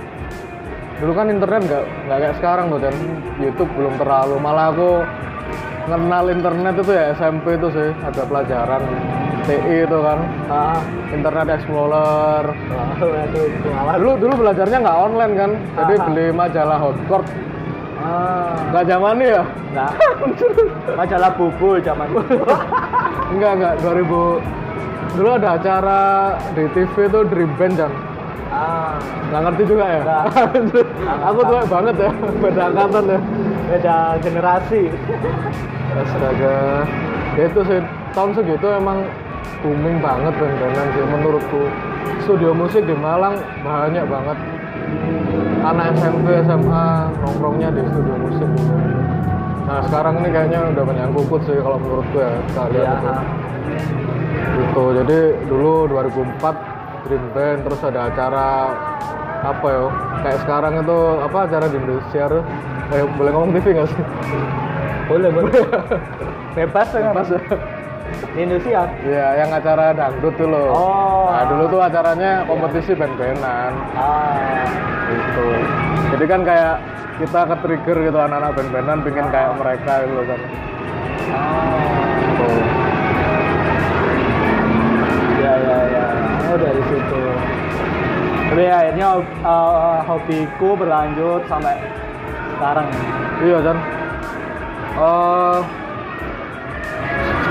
dulu 1.03 1.11
kan 1.11 1.27
internet 1.27 1.63
nggak 1.67 1.85
nggak 2.07 2.19
kayak 2.23 2.37
sekarang 2.39 2.67
tuh 2.71 2.79
dan 2.79 2.95
YouTube 3.43 3.71
belum 3.75 3.99
terlalu. 3.99 4.39
Malah 4.39 4.67
aku 4.71 4.91
kenal 5.87 6.25
internet 6.29 6.75
itu 6.77 6.93
ya 6.93 7.05
SMP 7.15 7.55
itu 7.55 7.69
sih 7.71 7.91
ada 8.03 8.23
pelajaran 8.27 8.83
TI 9.47 9.87
itu 9.87 9.99
kan, 10.03 10.19
Ah. 10.51 10.83
Internet 11.15 11.47
Explorer. 11.55 12.45
Itu 12.99 13.71
awal. 13.71 13.95
Dulu 14.03 14.13
dulu 14.19 14.33
belajarnya 14.43 14.79
nggak 14.83 14.99
online 14.99 15.33
kan, 15.39 15.51
jadi 15.79 15.95
Ah. 15.95 16.03
beli 16.03 16.27
majalah 16.35 16.79
Hotcore. 16.83 17.27
Ah. 18.03 18.59
Nggak 18.75 18.85
zaman 18.91 19.15
ya? 19.23 19.43
Enggak. 19.71 19.91
Majalah 20.99 21.31
bubul 21.39 21.79
zaman 21.79 22.07
Enggak 23.33 23.51
enggak 23.59 23.75
2000 23.83 24.43
dulu 25.17 25.31
ada 25.33 25.49
acara 25.57 26.01
di 26.53 26.65
TV 26.75 26.95
itu 27.07 27.21
Dream 27.31 27.51
Band 27.55 27.75
kan. 27.79 27.93
Ah. 28.51 28.99
Nggak 29.31 29.41
ngerti 29.47 29.63
juga 29.71 29.85
ya? 29.87 30.03
Nggak. 30.03 30.25
aku 31.31 31.41
tua 31.47 31.63
banget 31.71 31.97
ya, 32.03 32.11
beda 32.43 32.63
angkatan 32.67 33.05
ya. 33.15 33.21
Beda 33.67 34.15
generasi. 34.23 34.91
Astaga. 35.97 36.87
Ya 37.37 37.43
itu 37.51 37.61
sih 37.67 37.81
tahun 38.15 38.31
segitu 38.37 38.67
emang 38.71 39.05
booming 39.61 39.99
banget 40.01 40.33
band-bandan 40.39 40.87
sih 40.95 41.05
menurutku. 41.05 41.63
Studio 42.25 42.51
musik 42.55 42.87
di 42.87 42.95
Malang 42.95 43.39
banyak 43.63 44.07
banget. 44.07 44.39
Anak 45.67 45.99
SMP, 45.99 46.27
SMA 46.47 46.87
nongkrongnya 47.23 47.75
di 47.75 47.83
studio 47.91 48.15
musik. 48.23 48.51
Nah 49.67 49.83
sekarang 49.91 50.23
ini 50.23 50.31
kayaknya 50.31 50.63
udah 50.71 50.85
banyak 50.87 51.03
yang 51.11 51.15
puput 51.15 51.43
sih 51.43 51.59
kalau 51.59 51.79
menurutku 51.83 52.23
ya 52.23 52.31
kalian 52.55 52.87
Iya. 52.87 52.95
itu. 52.95 53.13
Gitu. 54.57 54.85
Jadi 55.03 55.19
dulu 55.51 55.73
2004 55.91 56.55
Dream 57.07 57.25
Band 57.35 57.59
terus 57.67 57.81
ada 57.83 58.01
acara 58.11 58.49
apa 59.47 59.67
ya 59.69 59.85
kayak 60.27 60.39
sekarang 60.43 60.73
itu 60.83 60.99
apa 61.23 61.39
acara 61.47 61.67
di 61.71 61.77
Indonesia 61.79 62.25
tuh 62.91 62.97
eh, 62.97 63.07
boleh 63.19 63.31
ngomong 63.35 63.51
TV 63.59 63.67
nggak 63.75 63.89
sih? 63.91 64.03
Boleh, 65.07 65.29
boleh. 65.31 65.51
Bebas 66.59 66.89
ya. 66.95 67.11
Pas 67.15 67.29
ya. 67.31 67.41
Iya, 68.37 69.27
yang 69.43 69.51
acara 69.51 69.91
dangdut 69.97 70.35
tuh 70.39 70.47
loh. 70.47 70.71
Oh. 70.71 71.27
Nah, 71.33 71.43
dulu 71.51 71.65
tuh 71.73 71.81
acaranya 71.83 72.47
kompetisi 72.47 72.93
band-bandan 72.95 73.73
Ah. 73.97 74.67
gitu. 75.11 75.47
Jadi 76.15 76.25
kan 76.31 76.41
kayak 76.47 76.77
kita 77.17 77.41
ke 77.49 77.55
trigger 77.65 77.97
gitu 78.13 78.19
anak-anak 78.21 78.53
band-bandan 78.55 78.99
pingin 79.03 79.27
kayak 79.33 79.53
mereka 79.59 79.93
gitu 80.07 80.13
loh 80.15 80.27
kan. 80.29 80.41
Ah. 81.35 82.15
Gitu. 82.23 82.49
Ya, 85.43 85.53
ya, 85.59 85.79
ya. 85.91 86.07
Oh, 86.47 86.57
dari 86.61 86.83
situ. 86.87 87.23
Tapi 88.47 88.65
akhirnya 88.71 89.09
uh, 89.45 89.99
hobiku 90.07 90.79
berlanjut 90.79 91.43
sampai 91.51 91.77
sekarang. 92.57 92.87
Iya 93.45 93.59
kan. 93.61 93.77
Eh 94.97 95.59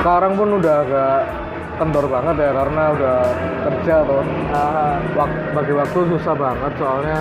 sekarang 0.02 0.32
pun 0.38 0.50
udah 0.62 0.76
agak 0.86 1.20
kendor 1.76 2.06
banget 2.08 2.36
ya 2.40 2.52
karena 2.54 2.84
udah 2.94 3.18
kerja 3.70 3.96
tuh. 4.06 4.24
Ah, 4.54 4.96
Wak- 5.18 5.44
bagi 5.54 5.74
waktu 5.74 6.00
susah 6.14 6.34
banget 6.38 6.72
soalnya 6.78 7.20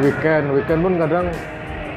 weekend 0.00 0.46
weekend 0.56 0.80
pun 0.80 0.94
kadang 0.96 1.26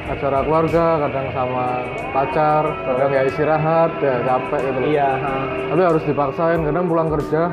acara 0.06 0.38
keluarga 0.46 0.84
kadang 1.08 1.26
sama 1.34 1.66
pacar 2.14 2.62
kadang 2.86 3.10
ya 3.10 3.22
istirahat 3.26 3.90
ya 3.98 4.22
capek 4.22 4.60
gitu 4.62 4.78
loh. 4.78 4.86
iya. 4.86 5.10
ah. 5.18 5.44
tapi 5.74 5.82
harus 5.82 6.02
dipaksain 6.06 6.60
kadang 6.62 6.86
pulang 6.86 7.08
kerja 7.10 7.50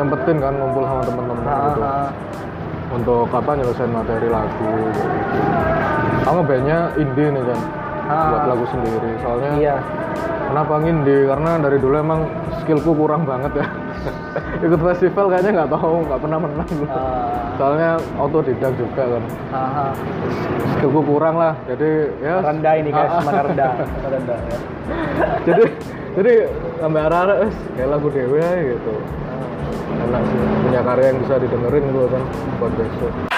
nyempetin 0.00 0.36
kan 0.40 0.52
ngumpul 0.56 0.84
sama 0.88 1.02
temen-temen 1.04 1.44
gitu. 1.44 1.80
Untuk 2.88 3.28
apa 3.28 3.50
nyelesain 3.52 3.88
materi 3.88 4.28
lagu? 4.28 4.72
Gitu. 4.88 5.02
Aku 6.24 6.40
bandnya 6.42 6.92
indie 6.94 7.28
nih 7.28 7.42
kan 7.42 7.60
Ah. 8.08 8.28
buat 8.32 8.44
lagu 8.48 8.64
sendiri. 8.68 9.10
Soalnya 9.20 9.50
Iya. 9.54 9.76
kenapa 10.48 10.80
indie 10.82 11.28
karena 11.28 11.50
dari 11.58 11.76
dulu 11.76 11.94
emang 11.94 12.20
skillku 12.60 12.92
kurang 12.92 13.24
banget 13.24 13.52
ya. 13.60 13.66
Ikut 14.64 14.80
festival 14.82 15.28
kayaknya 15.28 15.50
nggak 15.60 15.70
tahu 15.70 16.08
nggak 16.08 16.20
pernah 16.20 16.38
menang. 16.40 16.68
Ah, 16.88 17.52
soalnya 17.56 17.90
autodidak 18.16 18.72
juga 18.76 19.02
kan. 19.04 19.22
Ah, 19.52 19.58
ah. 19.58 19.92
skillku 20.76 21.00
kurang 21.02 21.36
lah. 21.36 21.52
Jadi 21.68 21.90
ya. 22.20 22.36
Rendah 22.40 22.74
ini 22.76 22.90
guys, 22.90 23.08
Ah, 23.08 23.16
ah. 23.16 23.22
mana 23.24 23.40
rendah, 23.44 23.70
rendah 24.16 24.38
ya. 24.40 24.58
jadi 25.44 25.62
jadi 26.16 26.32
sampai 26.78 27.00
arah-arah 27.04 27.36
eh 27.44 27.52
kayak 27.76 27.88
lagu 27.90 28.08
dewe 28.08 28.38
aja 28.38 28.58
gitu 28.58 28.94
enak 29.96 30.22
sih. 30.28 30.38
Punya 30.66 30.80
karya 30.84 31.06
yang 31.14 31.18
bisa 31.24 31.34
didengerin 31.40 31.84
gitu 31.88 32.08
kan 32.12 32.22
buat 32.60 32.72
besok 32.76 33.37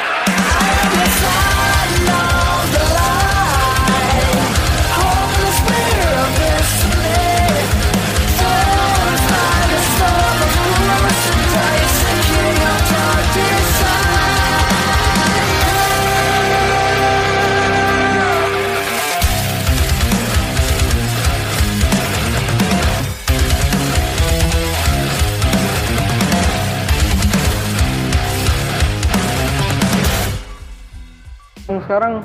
sekarang 31.91 32.23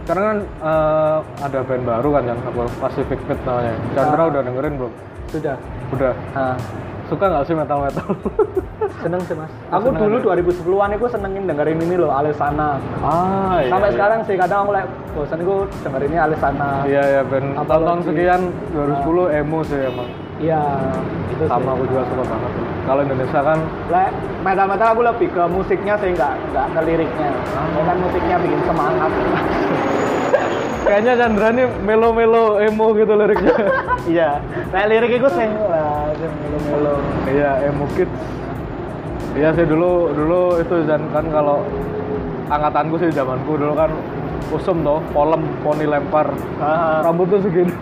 sekarang 0.00 0.24
kan 0.24 0.38
eh, 0.62 1.18
ada 1.42 1.58
band 1.60 1.82
baru 1.82 2.08
kan 2.12 2.22
yang 2.24 2.38
apa 2.40 2.62
Pacific 2.78 3.18
Fit 3.20 3.40
namanya 3.42 3.74
Chandra 3.90 4.22
Ah. 4.22 4.30
udah 4.30 4.40
dengerin 4.40 4.74
belum 4.76 4.92
Sudah. 5.26 5.56
udah 5.90 6.12
Ah, 6.32 6.54
suka 7.06 7.24
nggak 7.26 7.42
sih 7.44 7.54
metal 7.54 7.78
metal 7.80 8.06
seneng 9.02 9.22
sih 9.22 9.34
mas. 9.34 9.50
Aku 9.68 9.88
Seneng 9.88 10.02
dulu 10.04 10.16
ada. 10.20 10.42
2010-an 10.42 10.90
itu 10.92 11.06
senengin 11.08 11.42
dengerin 11.44 11.78
ini 11.80 11.96
loh, 11.96 12.10
Alesana. 12.12 12.76
ah 13.00 13.58
iya, 13.58 13.66
Sampai 13.68 13.88
iya. 13.88 13.96
sekarang 13.96 14.20
sih 14.22 14.34
kadang 14.36 14.58
aku 14.60 14.70
like 14.72 14.90
bosan 15.10 15.38
aku 15.40 15.54
dengerinnya 15.80 16.20
Alesana. 16.22 16.70
iya 16.84 17.02
iya 17.08 17.22
band 17.24 17.46
Apalagi- 17.56 17.86
tahun 17.88 18.00
sekian 18.04 18.40
2010 18.70 19.26
emo 19.36 19.58
sih 19.64 19.80
emang 19.80 20.08
Iya, 20.40 20.62
itu 21.36 21.44
sih. 21.44 21.52
sama 21.52 21.76
aku 21.76 21.84
juga 21.84 22.02
suka 22.08 22.24
banget 22.24 22.52
kalau 22.88 23.00
Indonesia 23.04 23.40
kan 23.44 23.58
Lek 23.92 24.08
metal 24.40 24.66
metal 24.66 24.88
aku 24.96 25.02
lebih 25.04 25.28
ke 25.30 25.42
musiknya 25.52 25.94
sih 26.00 26.10
nggak 26.16 26.32
nggak 26.50 26.66
ke 26.72 26.80
liriknya. 26.88 27.28
Ah. 27.52 27.84
Kan 27.84 27.96
musiknya 28.00 28.36
bikin 28.40 28.60
semangat. 28.64 29.10
kayaknya 30.80 31.12
Chandra 31.14 31.48
nih 31.54 31.68
melo-melo 31.84 32.56
emo 32.58 32.96
gitu 32.96 33.12
liriknya 33.14 33.52
iya. 34.16 34.30
Lek 34.72 34.84
lirik 34.90 35.12
itu 35.22 35.28
sing 35.30 35.50
lah, 35.70 36.08
sing 36.18 36.32
melo-melo. 36.40 36.94
iya 37.30 37.50
emo 37.68 37.84
kids 37.94 38.16
iya 39.38 39.54
sih 39.54 39.62
dulu 39.68 40.10
dulu 40.10 40.58
itu 40.58 40.74
dan 40.88 41.04
kan 41.14 41.22
kalau 41.30 41.62
angkatanku 42.50 42.98
sih 42.98 43.12
zamanku 43.14 43.54
dulu 43.54 43.78
kan 43.78 43.92
usum 44.50 44.82
toh 44.82 44.98
polem 45.14 45.46
poni 45.62 45.86
lempar 45.86 46.26
Ah, 46.58 47.06
rambut 47.06 47.30
tuh 47.30 47.38
segini 47.44 47.70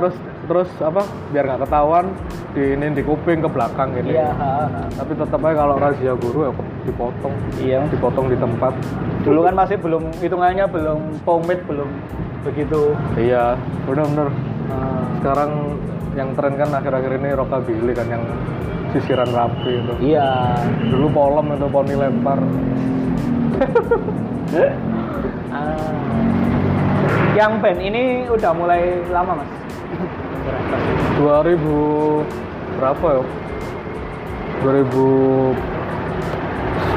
terus 0.00 0.14
terus 0.46 0.70
apa 0.78 1.02
biar 1.28 1.44
nggak 1.44 1.62
ketahuan 1.62 2.06
di 2.50 2.72
ini 2.72 2.86
di 2.90 3.02
kuping 3.02 3.38
ke 3.38 3.48
belakang 3.48 3.92
gini 3.92 4.14
Iya, 4.14 4.30
tapi 4.94 5.12
tetap 5.12 5.40
aja 5.40 5.54
kalau 5.56 5.76
razia 5.76 6.14
guru 6.14 6.38
ya 6.40 6.52
dipotong 6.82 7.34
Iya. 7.58 7.80
dipotong 7.86 8.26
di 8.26 8.36
tempat 8.36 8.72
Dulu 9.20 9.42
kan 9.42 9.54
masih 9.54 9.76
belum 9.76 10.14
hitungannya 10.16 10.64
belum 10.64 11.00
pomade 11.20 11.62
belum 11.66 11.90
begitu. 12.42 12.94
iya 13.16 13.58
bener-bener 13.82 14.30
Ah, 14.66 15.02
sekarang 15.16 15.50
yang 16.14 16.34
tren 16.34 16.54
kan 16.54 16.70
akhir-akhir 16.72 17.12
ini 17.16 17.28
rockabilly 17.32 17.92
kan 17.92 18.06
yang 18.08 18.24
sisiran 18.88 19.28
rapi 19.28 19.78
itu 19.78 19.94
iya. 20.00 20.58
dulu 20.84 21.06
polem 21.08 21.52
itu 21.52 21.66
poni 21.68 21.94
lempar 21.94 22.38
Ah. 25.48 25.92
Yang 27.32 27.52
band 27.60 27.80
ini 27.82 28.02
udah 28.26 28.52
mulai 28.52 28.82
lama 29.08 29.40
mas. 29.40 29.50
2000 31.18 32.26
berapa 32.78 33.06
ya? 33.08 33.22
2000 34.62 35.56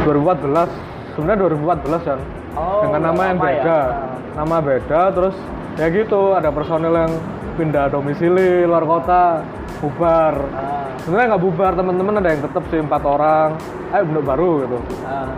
2014 0.06 1.16
sebenarnya 1.16 1.40
2014 1.44 2.08
kan 2.08 2.20
Oh, 2.58 2.82
dengan 2.82 3.14
nama 3.14 3.22
yang 3.30 3.38
ya? 3.38 3.46
beda. 3.46 3.80
Nama 4.34 4.56
beda 4.58 5.02
terus 5.14 5.36
ya 5.78 5.86
gitu 5.94 6.34
ada 6.34 6.50
personil 6.50 6.92
yang 6.92 7.14
pindah 7.56 7.94
domisili 7.94 8.66
luar 8.66 8.84
kota 8.84 9.46
bubar. 9.80 10.34
Ah, 10.52 10.90
sebenarnya 11.06 11.38
nggak 11.38 11.44
bubar 11.46 11.72
teman-teman 11.78 12.20
ada 12.20 12.30
yang 12.34 12.42
tetap 12.42 12.64
sih 12.74 12.82
empat 12.82 13.04
orang. 13.06 13.54
Ayo 13.94 14.04
bentuk 14.10 14.26
baru 14.26 14.50
gitu. 14.66 14.78
Ah. 15.06 15.30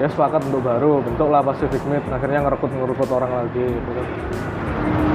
ya 0.00 0.08
sepakat 0.08 0.40
bentuk 0.48 0.62
baru. 0.64 1.04
Bentuklah 1.04 1.42
Pacific 1.44 1.82
Mid 1.84 2.00
akhirnya 2.08 2.40
ngerekrut 2.46 2.72
ngerekrut 2.72 3.10
orang 3.12 3.32
lagi 3.44 3.66
gitu 3.66 3.90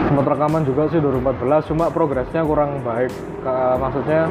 sempat 0.06 0.26
rekaman 0.30 0.62
juga 0.64 0.84
sih 0.90 1.00
2014 1.02 1.70
cuma 1.74 1.86
progresnya 1.90 2.42
kurang 2.46 2.82
baik. 2.86 3.12
Ka- 3.42 3.78
maksudnya 3.78 4.30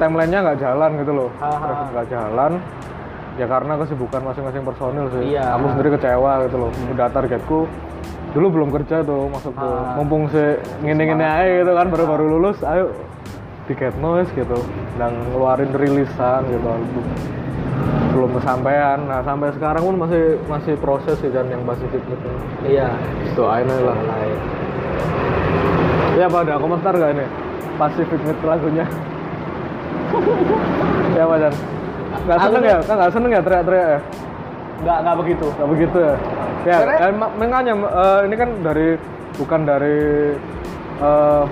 timelinenya 0.00 0.38
nggak 0.42 0.58
jalan 0.60 0.90
gitu 1.00 1.12
loh. 1.12 1.30
Nggak 1.92 2.06
jalan. 2.08 2.52
Ya 3.36 3.44
karena 3.44 3.76
kesibukan 3.76 4.20
masing-masing 4.24 4.62
personil 4.64 5.06
sih. 5.12 5.36
Iya. 5.36 5.60
aku 5.60 5.64
sendiri 5.76 5.88
kecewa 6.00 6.32
gitu 6.48 6.56
loh. 6.56 6.70
Udah 6.92 7.08
targetku 7.12 7.68
dulu 8.32 8.46
belum 8.52 8.68
kerja 8.72 9.00
tuh 9.00 9.32
maksudku. 9.32 9.64
Ah. 9.64 9.96
mumpung 9.96 10.28
si 10.28 10.40
ngini-ngini 10.84 11.24
aja 11.24 11.52
gitu 11.64 11.72
kan 11.72 11.86
baru-baru 11.88 12.24
lulus 12.36 12.60
ayo 12.64 12.92
di 13.68 13.72
Get 13.76 13.96
Noise 14.00 14.32
gitu. 14.32 14.56
Dan 14.96 15.12
ngeluarin 15.32 15.68
rilisan 15.72 16.48
gitu. 16.48 16.64
album 16.64 17.04
belum 18.16 18.30
kesampaian. 18.40 18.98
Nah 19.04 19.20
sampai 19.20 19.52
sekarang 19.52 19.82
pun 19.84 19.96
masih 20.00 20.40
masih 20.48 20.74
proses 20.80 21.16
sih 21.20 21.28
dan 21.28 21.46
yang 21.52 21.62
Pacific 21.68 22.00
gitu. 22.08 22.28
Iya. 22.64 22.88
doain 23.36 23.68
aja 23.68 23.92
lah. 23.92 23.98
Ya 26.16 26.24
apa 26.32 26.38
ada 26.48 26.56
komentar 26.56 26.96
gak 26.96 27.12
ini? 27.12 27.26
Pacific 27.76 28.20
Mid 28.24 28.40
lagunya. 28.40 28.88
Ya 31.12 31.24
Pak 31.28 31.52
nggak 32.26 32.38
seneng 32.40 32.62
ya? 32.64 32.78
Kan 32.82 32.94
nggak 32.96 33.12
seneng 33.12 33.30
ya 33.30 33.40
teriak-teriak 33.44 33.86
ya? 33.86 34.00
Nggak 34.82 34.98
nggak 35.04 35.16
begitu. 35.20 35.46
nggak 35.52 35.68
begitu 35.70 35.96
ya? 36.00 36.14
Ya 36.66 36.76
ya, 36.82 37.08
ma- 37.14 37.34
makanya 37.38 37.74
eh, 37.78 38.20
ini 38.26 38.34
kan 38.34 38.50
dari 38.64 38.88
bukan 39.36 39.60
dari 39.68 39.98
eh, 41.04 41.44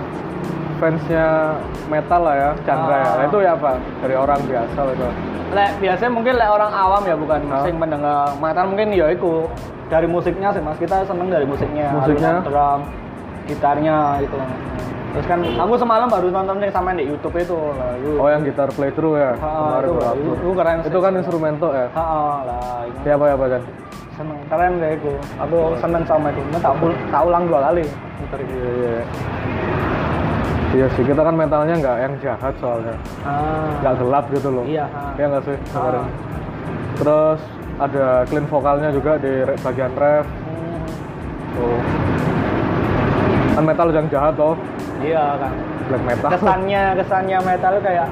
fansnya 0.81 1.55
metal 1.87 2.21
lah 2.25 2.35
ya 2.35 2.49
Chandra 2.67 2.95
ya. 2.97 3.05
Ah. 3.05 3.13
Nah, 3.15 3.25
itu 3.29 3.37
ya 3.39 3.51
apa 3.53 3.71
dari 4.01 4.15
orang 4.17 4.39
biasa 4.43 4.79
gitu 4.91 5.07
Lek 5.55 5.71
biasanya 5.79 6.11
mungkin 6.11 6.33
lek 6.35 6.49
orang 6.51 6.71
awam 6.75 7.01
ya 7.07 7.15
bukan 7.15 7.39
Ah. 7.47 7.63
sing 7.63 7.79
mendengar 7.79 8.27
metal 8.43 8.65
mungkin 8.67 8.91
ya 8.91 9.07
itu 9.07 9.47
dari 9.87 10.03
musiknya 10.03 10.51
sih 10.51 10.59
mas. 10.59 10.75
Kita 10.75 11.07
seneng 11.07 11.31
dari 11.31 11.47
musiknya. 11.47 11.95
Musiknya? 11.95 12.43
alunan 12.43 12.47
drum 12.51 12.79
gitarnya 13.47 13.95
itu. 14.19 14.37
Terus 15.15 15.25
kan 15.31 15.39
aku 15.47 15.73
semalam 15.79 16.11
baru 16.11 16.27
nonton 16.27 16.59
yang 16.59 16.75
sama 16.75 16.91
di 16.91 17.07
YouTube 17.07 17.39
itu. 17.39 17.55
Lah 17.55 17.95
itu 17.95 18.19
oh 18.19 18.27
yang 18.27 18.43
gitar 18.43 18.67
playthrough 18.75 19.15
ya? 19.15 19.31
Ah, 19.39 19.79
kemarin 19.79 19.87
itu, 19.87 19.95
itu, 19.95 20.31
itu 20.35 20.51
keren 20.51 20.77
sih. 20.83 20.89
itu 20.91 20.99
kan 20.99 21.11
instrumento 21.15 21.67
ya? 21.71 21.87
Ah, 21.95 22.35
lah 22.43 22.83
siapa 23.07 23.23
ya 23.31 23.35
Pak 23.39 23.47
Jan 23.47 23.63
seneng 24.15 24.39
keren 24.47 24.73
deh 24.79 24.91
itu 24.95 25.11
aku 25.39 25.57
seneng 25.79 26.03
sama 26.03 26.31
itu. 26.31 26.39
Tak, 26.59 26.73
tak 27.11 27.21
ulang 27.23 27.43
dua 27.47 27.59
kali. 27.71 27.83
Iya 28.35 28.71
iya 28.75 29.03
iya 30.75 30.87
sih 30.93 31.03
kita 31.07 31.21
kan 31.23 31.35
mentalnya 31.39 31.75
nggak 31.79 31.97
yang 32.03 32.13
jahat 32.19 32.53
soalnya. 32.59 32.95
Ah. 33.23 33.71
Nggak 33.79 33.95
gelap 34.03 34.25
gitu 34.35 34.49
loh. 34.51 34.65
Iya 34.67 34.85
ah. 34.91 35.15
Iya 35.15 35.25
nggak 35.31 35.43
sih 35.47 35.57
Ah. 35.71 36.05
terus 36.95 37.41
ada 37.75 38.05
clean 38.27 38.47
vokalnya 38.47 38.89
juga 38.91 39.19
di 39.19 39.43
bagian 39.63 39.91
ref. 39.95 40.27
Hmm, 40.27 40.83
tuh. 41.55 41.79
Kan 43.55 43.63
metal 43.63 43.87
yang 43.95 44.07
jahat 44.11 44.33
toh. 44.35 44.55
Iya 44.99 45.23
kan. 45.39 45.51
Black 45.85 46.03
metal. 46.03 46.29
Kesannya 46.35 46.83
kesannya 46.99 47.39
metal 47.43 47.73
kayak 47.79 48.07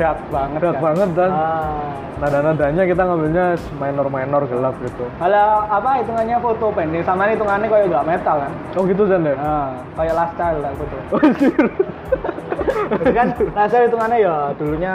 dark 0.00 0.18
banget 0.26 0.58
Dark 0.58 0.74
kan? 0.74 0.82
banget, 0.82 1.08
Dan. 1.12 1.30
ah. 1.30 1.84
nada-nadanya 2.16 2.82
kita 2.82 3.02
ngambilnya 3.02 3.46
minor 3.74 4.06
minor 4.08 4.42
gelap 4.44 4.74
gitu 4.78 5.04
Kalau 5.14 5.46
apa 5.62 5.90
hitungannya 5.98 6.36
foto 6.38 6.66
pending 6.70 7.00
sama 7.02 7.28
hitungannya 7.28 7.64
kayak 7.66 7.86
gak 7.90 8.06
metal 8.06 8.36
kan? 8.38 8.52
oh 8.74 8.82
gitu 8.82 9.02
Jan 9.04 9.22
ya 9.22 9.34
Nah, 9.34 9.68
kayak 9.94 10.14
lifestyle 10.14 10.58
lah 10.58 10.72
foto. 10.74 10.96
oh 11.14 11.20
Jadi 12.92 13.12
kan 13.12 13.26
lifestyle 13.36 13.84
hitungannya 13.86 14.18
ya 14.18 14.36
dulunya 14.54 14.94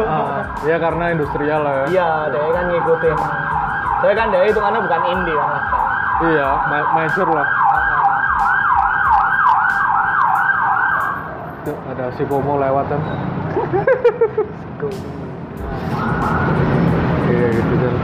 ah, 0.07 0.39
ya 0.63 0.77
karena 0.79 1.05
industrial 1.11 1.61
lah 1.61 1.75
ya 1.75 1.87
Iya, 1.91 2.09
dia 2.31 2.47
kan 2.49 2.65
ngikutin. 2.71 3.17
Saya 3.97 4.15
kan 4.15 4.27
dia 4.29 4.43
hitungannya 4.45 4.81
bukan 4.81 5.01
indie 5.09 5.35
kan 5.35 5.49
lifestyle. 5.51 5.89
iya 6.25 6.49
ma- 6.65 6.91
major 6.95 7.27
lah 7.29 7.47
Tuh, 11.65 11.73
ada 11.89 12.13
si 12.15 12.23
Komo 12.29 12.61
lewat 12.61 12.87
kan 12.93 13.01
iya 17.33 17.47
gitu 17.57 17.75
Jan 17.81 17.97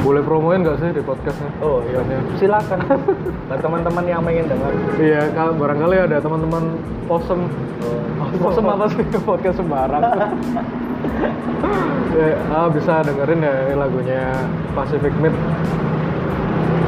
boleh 0.00 0.24
promoin 0.26 0.58
nggak 0.64 0.80
sih 0.82 0.90
di 0.90 0.98
podcastnya 1.06 1.46
Oh 1.62 1.86
iya. 1.86 2.02
Banyak. 2.02 2.34
Silakan. 2.42 2.82
Buat 3.46 3.62
teman-teman 3.62 4.04
yang 4.10 4.26
pengen 4.26 4.42
dengar. 4.48 4.72
Iya, 4.98 5.30
kalau 5.36 5.52
barangkali 5.54 5.96
ada 6.08 6.16
teman-teman 6.18 6.64
posem. 7.06 7.46
Posem 8.42 8.64
apa 8.66 8.90
sih 8.90 9.06
podcast 9.22 9.62
sembarang? 9.62 10.02
ya, 12.18 12.26
ah, 12.50 12.66
bisa 12.74 13.06
dengerin 13.06 13.38
ya 13.38 13.54
lagunya 13.78 14.34
Pacific 14.74 15.14
Mid. 15.22 15.34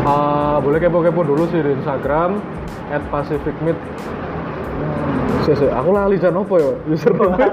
Ah, 0.03 0.59
boleh 0.59 0.83
kepo-kepo 0.83 1.23
dulu 1.23 1.47
sih 1.55 1.63
di 1.63 1.79
Instagram 1.79 2.43
at 2.91 3.07
Pacific 3.07 3.55
Mid. 3.63 3.79
Sih, 5.43 5.69
aku 5.69 5.91
lali 5.91 6.23
jan 6.23 6.39
opo 6.39 6.55
ya 6.55 6.71
username. 6.87 7.35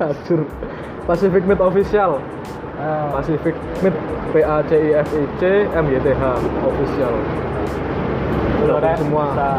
Hancur. 0.00 0.40
Pacific 1.06 1.42
Mid 1.46 1.60
official. 1.62 2.22
Ah, 2.78 3.10
Pacific 3.10 3.54
Mid 3.82 3.94
P 4.30 4.34
A 4.42 4.62
C 4.66 4.70
I 4.78 4.90
F 5.02 5.08
I 5.10 5.24
C 5.38 5.42
M 5.74 5.84
Y 5.90 5.98
T 5.98 6.08
H 6.14 6.22
official. 6.62 7.14
Udah 8.66 8.94
semua. 8.98 9.24
bisa. 9.34 9.50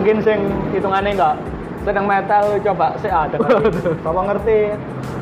Mungkin 0.00 0.16
sing 0.24 0.40
hitungannya 0.72 1.12
enggak 1.16 1.36
sedang 1.84 2.04
metal 2.04 2.44
coba 2.60 2.96
sih 3.00 3.08
ada. 3.08 3.36
Bapak 4.04 4.22
ngerti 4.32 4.76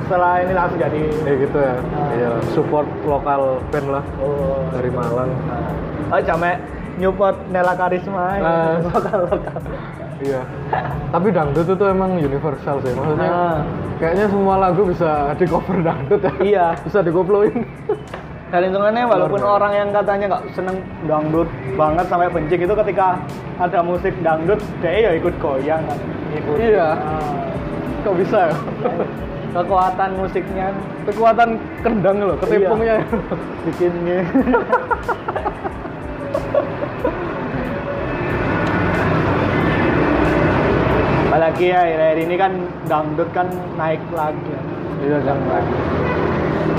setelah 0.08 0.40
ini 0.40 0.52
langsung 0.56 0.80
jadi 0.80 1.02
Ya 1.26 1.32
gitu 1.38 1.58
ya. 1.58 1.74
Ah. 1.74 2.08
Iya, 2.14 2.30
support 2.54 2.86
lokal 3.06 3.62
band 3.70 3.88
lah 3.90 4.04
oh 4.22 4.62
dari 4.74 4.90
Malang. 4.90 5.30
Oh, 6.08 6.20
jamek 6.22 6.58
nyupport 6.98 7.36
Nela 7.54 7.74
Karisma 7.78 8.24
ya. 8.36 8.42
Ah. 8.42 8.74
lokal 8.82 9.18
lokal. 9.30 9.60
Iya. 10.18 10.42
Tapi 11.14 11.28
dangdut 11.30 11.66
itu 11.70 11.84
emang 11.86 12.18
universal 12.18 12.82
sih. 12.82 12.92
Maksudnya 12.92 13.30
Ah. 13.30 13.58
kayaknya 14.02 14.26
semua 14.26 14.54
lagu 14.58 14.82
bisa 14.82 15.30
di 15.38 15.46
cover 15.46 15.78
dangdut 15.80 16.20
ya. 16.20 16.32
Iya. 16.42 16.66
bisa 16.82 16.98
dikoploin. 17.00 17.54
Dan 18.48 18.60
hitungannya 18.64 19.04
walaupun 19.04 19.44
Luar 19.44 19.60
orang 19.60 19.72
yang 19.76 19.88
katanya 19.92 20.24
nggak 20.34 20.44
seneng 20.56 20.76
dangdut 21.04 21.48
banget 21.76 22.08
sampai 22.08 22.32
benci 22.32 22.56
itu 22.56 22.74
ketika 22.84 23.20
ada 23.60 23.80
musik 23.84 24.14
dangdut 24.24 24.58
dia 24.80 24.90
ya 25.06 25.10
ikut 25.14 25.34
goyang 25.38 25.84
kan. 25.86 25.98
Ikut. 26.34 26.56
Iya. 26.58 26.88
Ah. 26.98 27.32
Kok 28.02 28.14
bisa 28.16 28.38
ya? 28.50 28.56
kekuatan 29.48 30.10
musiknya 30.20 30.68
kekuatan 31.08 31.56
kendang 31.80 32.20
loh 32.20 32.36
ketipungnya 32.36 33.00
bikin 33.64 33.92
apalagi 41.48 41.72
ya 41.72 41.80
akhir 41.80 42.18
ini 42.28 42.34
kan 42.36 42.52
dangdut 42.84 43.28
kan 43.32 43.48
naik 43.80 44.04
lagi. 44.12 44.52
Iya 45.00 45.18
kan. 45.24 45.38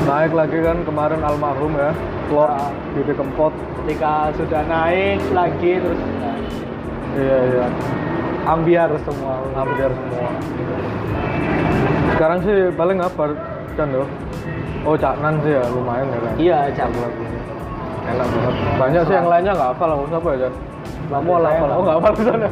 Naik 0.05 0.32
lagi 0.38 0.58
kan 0.62 0.77
kemarin 0.86 1.21
almarhum 1.25 1.73
ya 1.73 1.89
Klop 2.29 2.53
Ah. 2.53 2.69
Didi 2.93 3.13
Kempot. 3.17 3.53
Ketika 3.82 4.29
sudah 4.38 4.62
naik 4.69 5.17
lagi 5.34 5.82
terus 5.82 5.97
iya 7.17 7.38
iya. 7.49 7.65
Ambiar 8.45 8.93
semua. 9.01 9.41
Hampir 9.58 9.89
semua. 9.89 10.29
Sekarang 12.13 12.39
sih 12.45 12.69
paling 12.77 13.01
apa 13.01 13.34
kan 13.73 13.89
loh 13.89 14.05
oh 14.86 14.95
Cak 14.95 15.17
Nan 15.23 15.39
sih 15.41 15.55
ya 15.55 15.63
lumayan 15.73 16.08
ya 16.13 16.19
kan 16.19 16.34
iya 16.38 16.60
cak. 16.77 16.88
Lagunya 16.93 17.41
enak 18.10 18.27
banget. 18.27 18.53
Banyak 18.77 19.01
sih 19.08 19.15
yang 19.17 19.27
lainnya 19.32 19.51
nggak 19.55 19.69
hafal 19.73 19.89
aku 19.97 20.05
siapa 20.13 20.27
ya 20.29 20.38
Jan 20.45 20.53
kamu 21.10 21.29
hafal. 21.41 21.41
Nggak. 21.41 21.77
oh 21.79 21.82
nggak 21.82 21.97
hafal 21.97 22.13
sana 22.21 22.47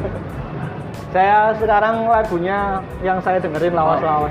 saya 1.18 1.50
sekarang 1.58 2.06
lagunya 2.06 2.78
yang 3.02 3.18
saya 3.26 3.42
dengerin 3.42 3.74
lawas-lawas. 3.74 4.30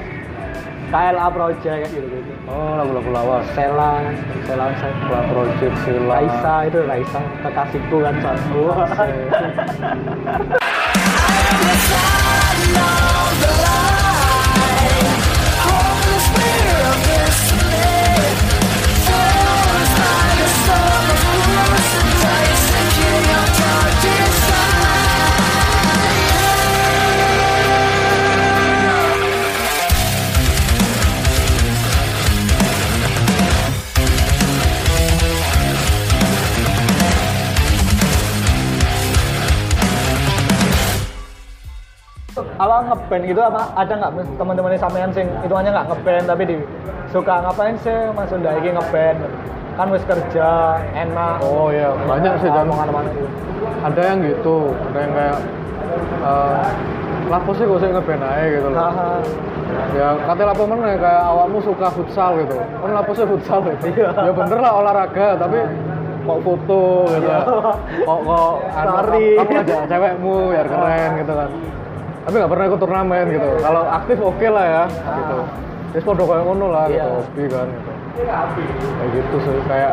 KLA 0.86 1.26
Project 1.34 1.66
kayak 1.66 1.90
gitu 1.90 2.06
gitu. 2.06 2.30
Oh 2.46 2.78
lagu-lagu 2.78 3.10
lawas. 3.10 3.42
Sela 3.58 4.06
Sela 4.46 4.70
saya 4.78 4.94
La 5.10 5.26
Project 5.26 5.74
Sila 5.82 6.06
Raisa 6.06 6.70
itu 6.70 6.78
Raisa. 6.86 7.18
Kekasihku 7.42 8.06
kan 8.06 8.14
satu 8.22 8.70
ngeband 43.06 43.22
gitu 43.30 43.38
apa? 43.38 43.62
Ada 43.78 43.92
nggak 44.02 44.12
teman-teman 44.34 44.74
sampean 44.74 45.10
sing 45.14 45.30
itu 45.46 45.54
hanya 45.54 45.70
nggak 45.70 45.86
ngeband 45.94 46.24
tapi 46.26 46.42
di 46.42 46.56
suka 47.14 47.38
ngapain 47.38 47.78
sih 47.78 48.10
Mas? 48.10 48.26
Sunda 48.26 48.50
iki 48.58 48.74
ngeband. 48.74 49.18
Kan 49.78 49.86
wis 49.94 50.02
kerja 50.02 50.82
enak. 50.90 51.38
Oh 51.46 51.70
iya. 51.70 51.94
Banyak 51.94 52.34
sih 52.42 52.50
gitu 52.50 52.74
ada 53.86 54.00
yang 54.02 54.18
gitu. 54.26 54.74
Ada 54.90 54.98
yang 54.98 55.12
kayak 55.14 55.38
eh 56.26 56.66
lapo 57.30 57.50
sih 57.54 57.62
kok 57.62 57.78
saya 57.78 57.90
ngeband 57.94 58.22
aja 58.26 58.44
gitu 58.50 58.68
loh. 58.74 58.80
Haha. 58.82 59.10
ya 59.92 60.08
katanya 60.24 60.46
lapo 60.50 60.62
mana 60.66 60.94
kayak 60.98 61.22
awakmu 61.30 61.58
suka 61.62 61.86
futsal 61.94 62.30
gitu. 62.42 62.58
Kan 62.58 62.90
lapo 62.90 63.10
sih 63.14 63.26
futsal 63.26 63.58
gitu 63.70 63.86
Iya. 63.94 64.10
ya 64.10 64.32
bener 64.34 64.58
lah 64.58 64.72
olahraga 64.82 65.28
tapi 65.38 65.58
kok 66.26 66.38
foto 66.42 66.82
gitu. 67.06 67.22
Iya. 67.22 67.38
kok 68.02 68.18
kok 68.26 68.52
anu, 68.74 68.94
kamu 69.14 69.54
aja 69.62 69.76
cewekmu 69.86 70.34
biar 70.50 70.66
keren 70.66 71.10
gitu 71.22 71.32
kan 71.38 71.50
tapi 72.26 72.34
nggak 72.42 72.50
pernah 72.50 72.64
ikut 72.66 72.80
turnamen 72.82 73.26
gitu. 73.30 73.50
Kalau 73.62 73.82
aktif 73.86 74.18
oke 74.18 74.46
lah 74.50 74.66
ya 74.66 74.84
gitu. 74.90 75.38
Terus 75.94 76.04
podo 76.04 76.22
kayak 76.26 76.42
ngono 76.42 76.66
lah 76.74 76.84
gitu 76.90 76.98
Iya. 76.98 77.14
hobi 77.14 77.44
kan 77.46 77.66
gitu. 77.70 77.90
Kayak 78.26 79.10
gitu 79.14 79.36
sih 79.46 79.56
kayak 79.70 79.92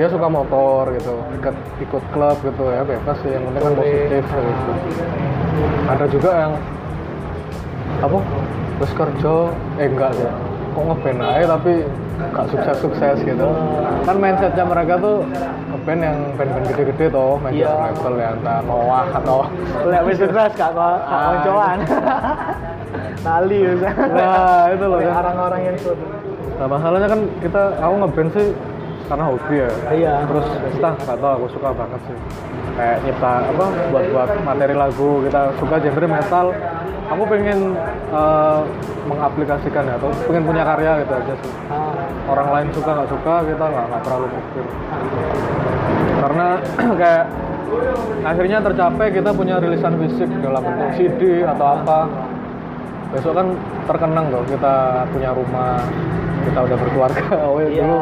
dia 0.00 0.08
suka 0.08 0.26
motor 0.32 0.82
gitu. 0.96 1.14
Ikut 1.36 1.56
ikut 1.84 2.02
klub 2.10 2.36
gitu 2.40 2.64
ya 2.72 2.82
bebas 2.88 3.16
sih. 3.20 3.30
Yang 3.36 3.42
penting 3.52 3.62
kan 3.62 3.72
positif 3.76 4.24
gitu. 4.24 4.72
Ada 5.84 6.04
juga 6.08 6.30
yang 6.32 6.52
apa? 8.00 8.18
Terus 8.74 8.92
kerja 8.96 9.34
eh 9.78 9.86
enggak 9.86 10.10
sih 10.16 10.26
kok 10.74 10.84
ngeband 10.84 11.20
aja 11.20 11.46
tapi 11.54 11.72
nggak 12.14 12.46
sukses 12.46 12.76
sukses 12.78 13.16
gitu 13.22 13.46
kan 14.02 14.16
mindsetnya 14.16 14.64
mereka 14.64 14.94
tuh 14.98 15.22
ngeband 15.70 16.00
yang 16.00 16.18
band-band 16.34 16.64
gede-gede 16.68 17.06
toh 17.08 17.38
major 17.38 17.54
Iya. 17.56 17.72
label 17.88 18.14
ya 18.16 18.28
entah 18.34 18.58
Noah 18.62 19.06
atau 19.12 19.38
Lek 19.84 20.02
wis 20.04 20.16
sukses 20.16 20.50
gak 20.52 20.70
kok 20.70 20.74
gak 20.74 20.98
Ah. 21.06 21.22
koncoan. 21.32 21.78
Tali 23.24 23.58
ya. 23.58 23.72
Nah, 23.88 24.68
itu 24.68 24.84
loh, 24.84 24.98
kan. 25.00 25.14
Orang-orang 25.16 25.60
yang 25.64 25.76
tuh. 25.80 25.96
nah 26.54 26.66
masalahnya 26.70 27.08
kan 27.08 27.20
kita 27.40 27.62
aku 27.80 27.94
ngeband 27.98 28.30
sih 28.30 28.46
karena 29.04 29.24
hobi 29.28 29.54
ya? 29.60 29.70
Iya. 29.92 30.14
terus 30.24 30.46
kita 30.72 30.88
nggak 30.96 31.18
tahu 31.20 31.32
aku 31.36 31.46
suka 31.52 31.68
banget 31.76 32.00
sih. 32.08 32.16
Kayak 32.74 32.96
nyipta 33.06 33.32
apa 33.54 33.66
buat 33.92 34.04
buat 34.10 34.30
materi 34.42 34.74
lagu 34.74 35.10
kita 35.22 35.40
suka 35.60 35.74
genre 35.78 36.06
metal. 36.08 36.46
Aku 37.12 37.22
pengen 37.28 37.76
eh, 38.10 38.60
mengaplikasikan 39.04 39.84
ya 39.84 39.94
atau 40.00 40.08
pengen 40.24 40.44
punya 40.48 40.62
karya 40.64 41.04
gitu 41.04 41.12
aja 41.12 41.34
sih. 41.36 41.52
Ah, 41.68 41.92
orang 42.32 42.48
lain 42.50 42.68
suka 42.72 42.90
nggak 42.96 43.10
suka 43.12 43.34
kita 43.44 43.64
nggak 43.68 43.84
nggak 43.92 44.02
terlalu 44.08 44.26
mikir. 44.32 44.64
Karena 46.24 46.46
kayak 47.00 47.24
akhirnya 48.24 48.58
tercapai 48.64 49.06
kita 49.12 49.30
punya 49.36 49.60
rilisan 49.60 49.94
fisik 50.00 50.30
dalam 50.40 50.62
bentuk 50.64 50.90
CD 50.96 51.44
atau 51.44 51.66
apa. 51.76 51.98
Besok 53.12 53.30
kan 53.36 53.46
terkenang 53.86 54.26
loh 54.32 54.42
kita 54.48 55.06
punya 55.12 55.30
rumah 55.30 55.78
kita 56.48 56.58
udah 56.64 56.76
berkeluarga. 56.80 57.24
Oh 57.46 57.60
Iya. 57.60 57.84
dulu 57.84 57.98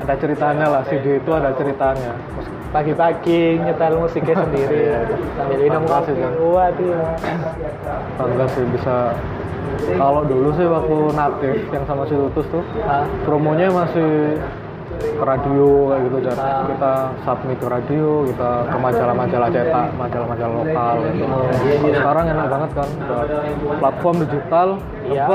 ada 0.00 0.14
ceritanya 0.16 0.66
lah 0.68 0.82
CD 0.88 1.20
itu 1.20 1.30
ada 1.30 1.52
ceritanya. 1.54 2.12
Pagi-pagi 2.70 3.58
nyetel 3.58 3.98
musiknya 3.98 4.34
sendiri. 4.46 4.80
Sambil 5.36 5.58
minum 5.58 5.82
kopi. 5.84 6.12
Waduh. 6.38 7.02
bangga 8.16 8.46
sih 8.54 8.64
bisa. 8.70 8.96
Kalau 9.70 10.22
dulu 10.26 10.48
sih 10.58 10.66
waktu 10.66 10.96
natif 11.14 11.56
yang 11.70 11.84
sama 11.86 12.02
si 12.04 12.14
Tutus 12.14 12.46
tuh 12.50 12.62
Ah, 12.82 13.06
promonya 13.22 13.70
masih 13.70 14.36
ke 15.00 15.24
radio 15.24 15.90
kayak 15.90 16.02
gitu 16.06 16.18
kita 16.76 16.92
submit 17.24 17.56
ke 17.58 17.68
radio 17.68 18.06
kita 18.28 18.50
ke 18.68 18.76
majalah-majalah 18.78 19.48
cetak 19.48 19.88
majalah-majalah 19.96 20.54
lokal 20.60 20.96
gitu. 21.10 21.24
Kalau 21.24 21.94
sekarang 21.96 22.24
enak 22.28 22.46
banget 22.52 22.70
kan 22.76 22.88
platform 23.80 24.16
digital 24.28 24.68
ya, 25.08 25.26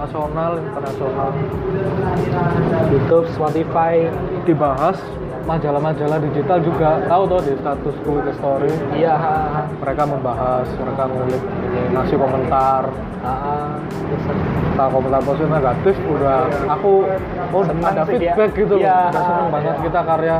nasional 0.00 0.52
internasional. 0.58 1.30
YouTube, 2.90 3.26
Spotify. 3.32 4.10
dibahas 4.42 4.98
majalah-majalah 5.42 6.18
digital 6.22 6.58
juga 6.62 7.02
tahu 7.06 7.22
tuh 7.26 7.40
di 7.42 7.52
status 7.58 7.94
Quick 8.06 8.26
Story. 8.38 8.72
Iya. 8.94 9.16
mereka 9.82 10.02
membahas 10.06 10.66
mereka 10.78 11.02
ngulik 11.10 11.42
ngasih 11.92 12.16
komentar. 12.16 12.82
Entah 14.72 14.88
komentar 14.88 15.20
positif 15.22 15.48
negatif 15.50 15.96
udah 16.06 16.38
aku 16.70 16.92
oh 17.52 17.62
Senang 17.66 17.92
ada 17.92 18.02
feedback 18.06 18.50
gitu 18.54 18.74
loh. 18.78 18.86
Iya. 18.86 18.98
udah 19.10 19.22
seneng 19.22 19.48
banget 19.50 19.76
kita 19.82 20.00
karya. 20.02 20.38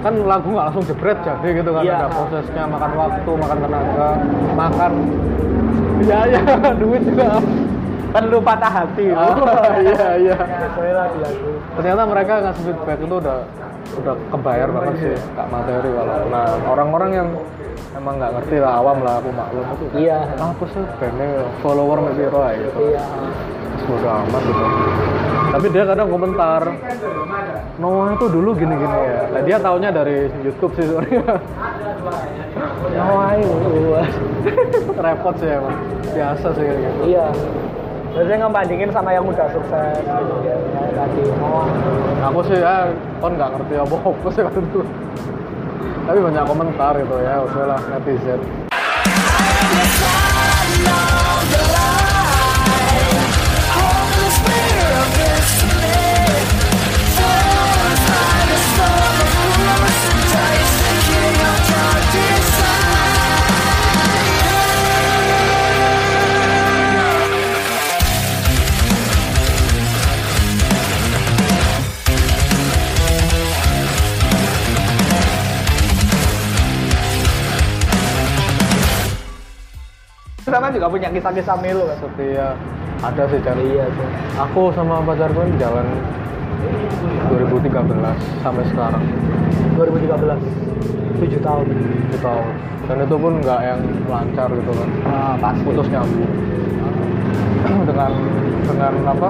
Kan 0.00 0.14
lagu 0.24 0.48
nggak 0.48 0.66
langsung 0.72 0.84
jebret 0.88 1.18
jadi 1.20 1.48
gitu 1.60 1.70
kan 1.76 1.82
Iya. 1.84 1.94
ada 2.00 2.08
prosesnya 2.08 2.62
makan 2.66 2.90
waktu 2.96 3.30
makan 3.36 3.58
tenaga 3.62 4.08
makan. 4.56 4.92
Iya 6.00 6.18
iya. 6.26 6.40
Duit 6.80 7.02
juga 7.06 7.38
Kan 8.10 8.22
lu 8.26 8.38
patah 8.42 8.72
hati. 8.72 9.06
Ah, 9.14 9.34
iya 9.78 10.06
iya 10.18 10.36
ternyata 11.76 12.02
mereka 12.04 12.32
ngasih 12.44 12.62
feedback 12.66 12.98
itu 13.00 13.14
udah 13.16 13.38
udah 14.02 14.14
kebayar 14.30 14.68
banget 14.70 14.94
sih 15.00 15.14
kak 15.34 15.46
materi 15.50 15.90
kalau 15.90 16.14
nah 16.30 16.46
orang-orang 16.68 17.10
yang 17.10 17.28
emang 17.96 18.14
nggak 18.22 18.32
ngerti 18.38 18.56
lah 18.62 18.72
awam 18.78 18.98
lah 19.02 19.18
aku 19.18 19.30
maklum 19.34 19.66
itu 19.74 19.84
Iya. 20.06 20.18
ah, 20.38 20.50
apa 20.54 20.64
sih 20.70 20.84
bandnya 20.98 21.28
follower 21.64 21.98
piro 22.14 22.40
ae 22.44 22.54
gitu 22.60 22.78
Iya. 22.94 23.04
bodo 23.88 24.08
amat 24.08 24.42
gitu 24.46 24.64
tapi 25.50 25.66
dia 25.74 25.84
kadang 25.88 26.08
komentar 26.12 26.62
Noah 27.80 28.08
itu 28.14 28.26
dulu 28.30 28.50
gini-gini 28.54 28.98
ya 29.02 29.20
nah, 29.34 29.42
dia 29.42 29.56
taunya 29.58 29.90
dari 29.90 30.30
YouTube 30.44 30.72
sih 30.78 30.84
sebenarnya 30.86 31.40
Noah 32.94 33.30
itu. 33.34 33.58
repot 35.04 35.34
sih 35.40 35.48
emang 35.50 35.76
biasa 36.12 36.46
sih 36.54 36.66
gitu 36.66 37.02
Iya. 37.08 37.26
Biasanya 38.10 38.46
ngebandingin 38.46 38.90
sama 38.90 39.10
yang 39.14 39.24
udah 39.24 39.46
sukses 39.54 40.02
gitu 40.02 40.34
ya. 40.42 40.56
Tadi 40.90 41.22
Noah. 41.38 41.68
aku 42.20 42.40
sih 42.44 42.58
ya 42.60 42.92
kon 43.18 43.32
nggak 43.34 43.50
ngerti 43.56 43.74
apa 43.80 43.96
apa 43.96 44.28
sih 44.28 44.42
waktu 44.44 44.60
itu 44.60 44.80
tapi 46.04 46.18
banyak 46.20 46.44
komentar 46.44 46.92
gitu 47.00 47.16
ya 47.22 47.34
udahlah 47.40 47.80
netizen 47.88 48.69
Sama 80.70 80.78
juga 80.78 80.94
punya 80.94 81.10
kisah-kisah 81.10 81.56
milu 81.58 81.82
kan. 81.82 81.98
setia 81.98 82.54
ada 83.02 83.22
sih 83.26 83.42
Chan 83.42 83.58
Iya 83.58 83.90
sih. 83.90 84.06
aku 84.38 84.70
sama 84.70 85.02
pacarku 85.02 85.42
ini 85.42 85.58
jalan 85.58 85.82
2013 87.26 87.74
sampai 88.38 88.62
sekarang 88.70 89.02
2013. 89.74 90.38
7 91.18 91.42
tahun. 91.42 91.66
itu 92.06 92.18
tahun 92.22 92.46
dan 92.86 92.96
itu 93.02 93.16
pun 93.18 93.32
nggak 93.42 93.60
yang 93.60 93.80
lancar 94.06 94.46
gitu 94.46 94.70
kan 94.70 94.88
Ah, 95.04 95.34
pasti. 95.36 95.62
putus 95.66 95.90
nyambung 95.90 96.32
dengan 97.90 98.10
dengan 98.62 98.92
apa 99.04 99.28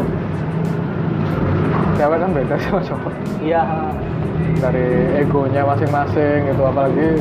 cewek 1.96 2.18
kan 2.20 2.31
beda 2.31 2.55
sama 2.61 2.81
cowok 2.85 3.12
Iya. 3.40 3.64
dari 4.61 4.87
egonya 5.16 5.64
masing-masing 5.64 6.53
gitu 6.53 6.62
apalagi 6.62 7.16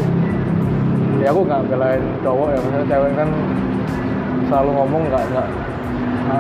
ya 1.18 1.32
aku 1.32 1.40
nggak 1.42 1.62
belain 1.68 2.04
cowok 2.20 2.48
ya 2.52 2.60
misalnya 2.60 2.86
cewek 2.86 3.12
kan 3.16 3.30
selalu 4.50 4.70
ngomong 4.74 5.02
nggak 5.08 5.24
nggak 5.30 5.48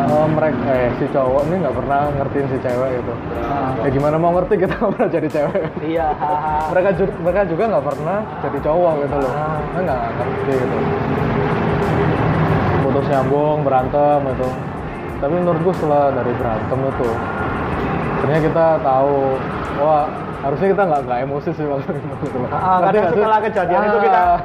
oh, 0.09 0.27
mereka 0.27 0.59
eh 0.67 0.89
si 0.97 1.05
cowok 1.07 1.41
ini 1.45 1.55
nggak 1.61 1.75
pernah 1.75 1.99
ngertiin 2.11 2.47
si 2.47 2.57
cewek 2.59 2.89
gitu 2.95 3.13
Ah. 3.39 3.73
ya 3.79 3.89
gimana 3.89 4.15
mau 4.15 4.31
ngerti 4.33 4.53
kita 4.59 4.73
nggak 4.79 4.91
pernah 4.91 5.09
jadi 5.11 5.27
cewek 5.29 5.61
Iya. 5.83 6.07
mereka 6.69 6.89
juga 6.93 7.13
mereka 7.19 7.41
juga 7.45 7.63
nggak 7.67 7.85
pernah 7.85 8.17
jadi 8.39 8.57
cowok 8.59 8.93
gitu 8.99 9.15
loh 9.15 9.31
Ah. 9.31 9.57
Nggak 9.75 9.99
ngerti 10.11 10.53
gitu 10.55 10.77
putus 12.81 13.05
nyambung 13.07 13.57
berantem 13.61 14.19
gitu 14.27 14.47
tapi 15.19 15.33
menurutku 15.35 15.71
setelah 15.75 16.09
dari 16.11 16.31
berantem 16.33 16.79
itu 16.81 17.09
ternyata 18.19 18.41
kita 18.41 18.65
tahu 18.81 19.15
wah 19.77 20.05
harusnya 20.39 20.67
kita 20.69 20.83
nggak 20.85 21.01
nggak 21.03 21.19
emosi 21.21 21.49
sih 21.51 21.65
waktu 21.67 21.91
itu. 21.91 22.39
Ah, 22.47 22.79
kadang 22.81 23.11
setelah 23.11 23.39
kejadian 23.41 23.81
itu 23.85 23.99
kita 24.01 24.21
Ah. 24.23 24.39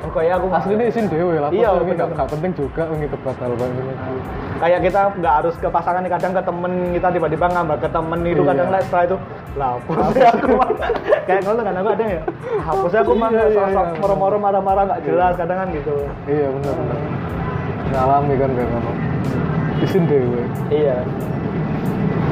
Oh, 0.00 0.08
kayak 0.16 0.40
aku 0.40 0.48
asli 0.48 0.72
ini 0.80 0.84
isin 0.88 1.12
dewe 1.12 1.36
lah 1.36 1.52
Iya, 1.52 1.76
ini 1.84 1.92
nggak 1.92 2.28
penting 2.32 2.56
juga 2.56 2.88
gitu 2.88 3.16
batal 3.20 3.52
kayak 3.52 3.68
gini. 3.76 3.92
Kayak 4.56 4.80
kita 4.88 5.00
nggak 5.20 5.34
harus 5.44 5.54
ke 5.60 5.68
pasangan 5.68 6.00
nih 6.00 6.12
kadang 6.16 6.32
ke 6.32 6.40
temen 6.40 6.72
kita 6.96 7.08
tiba-tiba 7.12 7.46
ngambak 7.52 7.78
ke 7.84 7.88
temen 7.92 8.20
itu 8.24 8.40
Iya. 8.40 8.48
kadang 8.48 8.68
lah 8.72 8.80
setelah 8.80 9.04
itu 9.04 9.16
ya 9.60 9.68
aku? 9.76 9.90
Mah 10.56 10.68
kayak 11.28 11.40
ngono 11.44 11.60
kan 11.60 11.74
aku 11.76 11.88
ada 11.92 12.04
ya 12.08 12.22
hapus 12.64 12.90
ya 12.96 13.00
aku 13.04 13.12
mah 13.12 13.28
Iya, 13.28 13.44
iya, 13.44 13.56
sosok 13.60 13.86
iya. 13.92 13.98
moro-moro 14.00 14.36
marah-marah 14.40 14.82
nggak 14.88 15.00
jelas 15.04 15.32
kadang 15.36 15.58
kan 15.60 15.68
gitu. 15.76 15.92
Iya 16.24 16.46
benar 16.48 16.72
benar 16.80 16.98
ngalami 17.92 18.34
kan 18.40 18.50
kayak 18.56 18.68
ngono. 18.72 18.92
Isin 19.84 20.04
dewe. 20.08 20.42
Iya. 20.72 20.96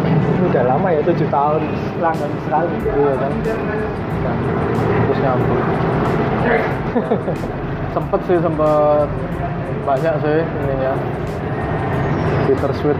Ini 0.08 0.44
udah 0.48 0.64
lama 0.72 0.88
ya 0.88 1.00
tujuh 1.04 1.28
tahun 1.28 1.62
langgan 2.00 2.30
sekali. 2.48 2.74
Iya 2.96 3.12
kan 3.20 3.32
Nah, 4.24 4.36
terus 5.06 5.18
nyambung. 5.22 5.62
Sempet 7.94 8.20
sih 8.28 8.38
sempet. 8.38 9.08
Banyak 9.88 10.14
sih 10.20 10.38
ininya 10.44 10.92
bittersweet 12.44 12.98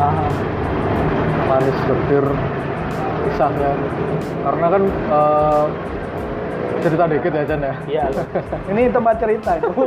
Ah, 0.00 0.30
manis 1.44 1.76
getir 1.84 2.24
kisahnya 3.20 3.76
karena 4.46 4.66
kan 4.72 4.82
eh, 4.88 5.64
cerita 6.80 7.04
dikit 7.04 7.32
ya 7.36 7.44
Chan 7.44 7.60
ya? 7.60 7.74
Iya 7.84 8.04
ini 8.72 8.88
tempat 8.88 9.14
cerita 9.20 9.60
itu. 9.60 9.68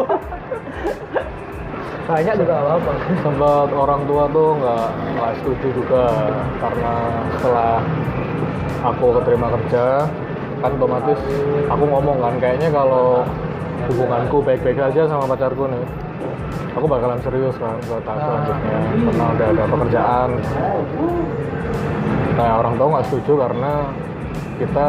Banyak 2.03 2.35
juga 2.35 2.53
nggak 2.53 2.67
apa-apa. 2.67 2.91
Sempat 3.23 3.69
orang 3.73 4.01
tua 4.05 4.23
tuh 4.29 4.47
nggak 4.59 4.87
nggak 5.17 5.31
setuju 5.41 5.67
juga 5.71 6.05
karena 6.61 6.93
setelah 7.39 7.75
aku 8.83 9.05
keterima 9.17 9.47
kerja 9.55 9.85
kan 10.63 10.71
otomatis 10.79 11.19
aku 11.67 11.83
ngomong 11.83 12.17
kan 12.23 12.33
kayaknya 12.39 12.71
kalau 12.71 13.27
hubunganku 13.91 14.39
baik-baik 14.39 14.79
aja 14.79 15.11
sama 15.11 15.27
pacarku 15.27 15.67
nih 15.67 15.83
aku 16.73 16.85
bakalan 16.87 17.19
serius 17.21 17.55
kan 17.59 17.77
ke 17.83 17.95
tahap 18.07 18.21
selanjutnya 18.23 18.77
karena 19.05 19.23
udah 19.29 19.47
ada 19.51 19.63
pekerjaan. 19.69 20.29
Nah 22.33 22.51
orang 22.65 22.73
tua 22.79 22.87
nggak 22.97 23.05
setuju 23.11 23.33
karena 23.45 23.73
kita 24.57 24.87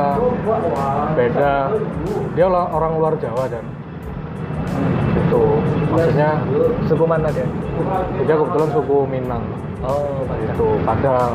beda. 1.13 1.53
Dia 2.33 2.45
orang 2.49 2.67
orang 2.73 2.93
luar 2.97 3.13
Jawa 3.21 3.45
dan 3.53 3.65
itu 5.15 5.45
maksudnya 5.93 6.41
suku 6.89 7.05
mana 7.05 7.29
dia 7.31 7.47
dia 8.25 8.35
kebetulan 8.35 8.71
suku 8.73 8.97
Minang. 9.11 9.45
Oh 9.85 10.25
itu 10.41 10.69
Padang. 10.89 11.33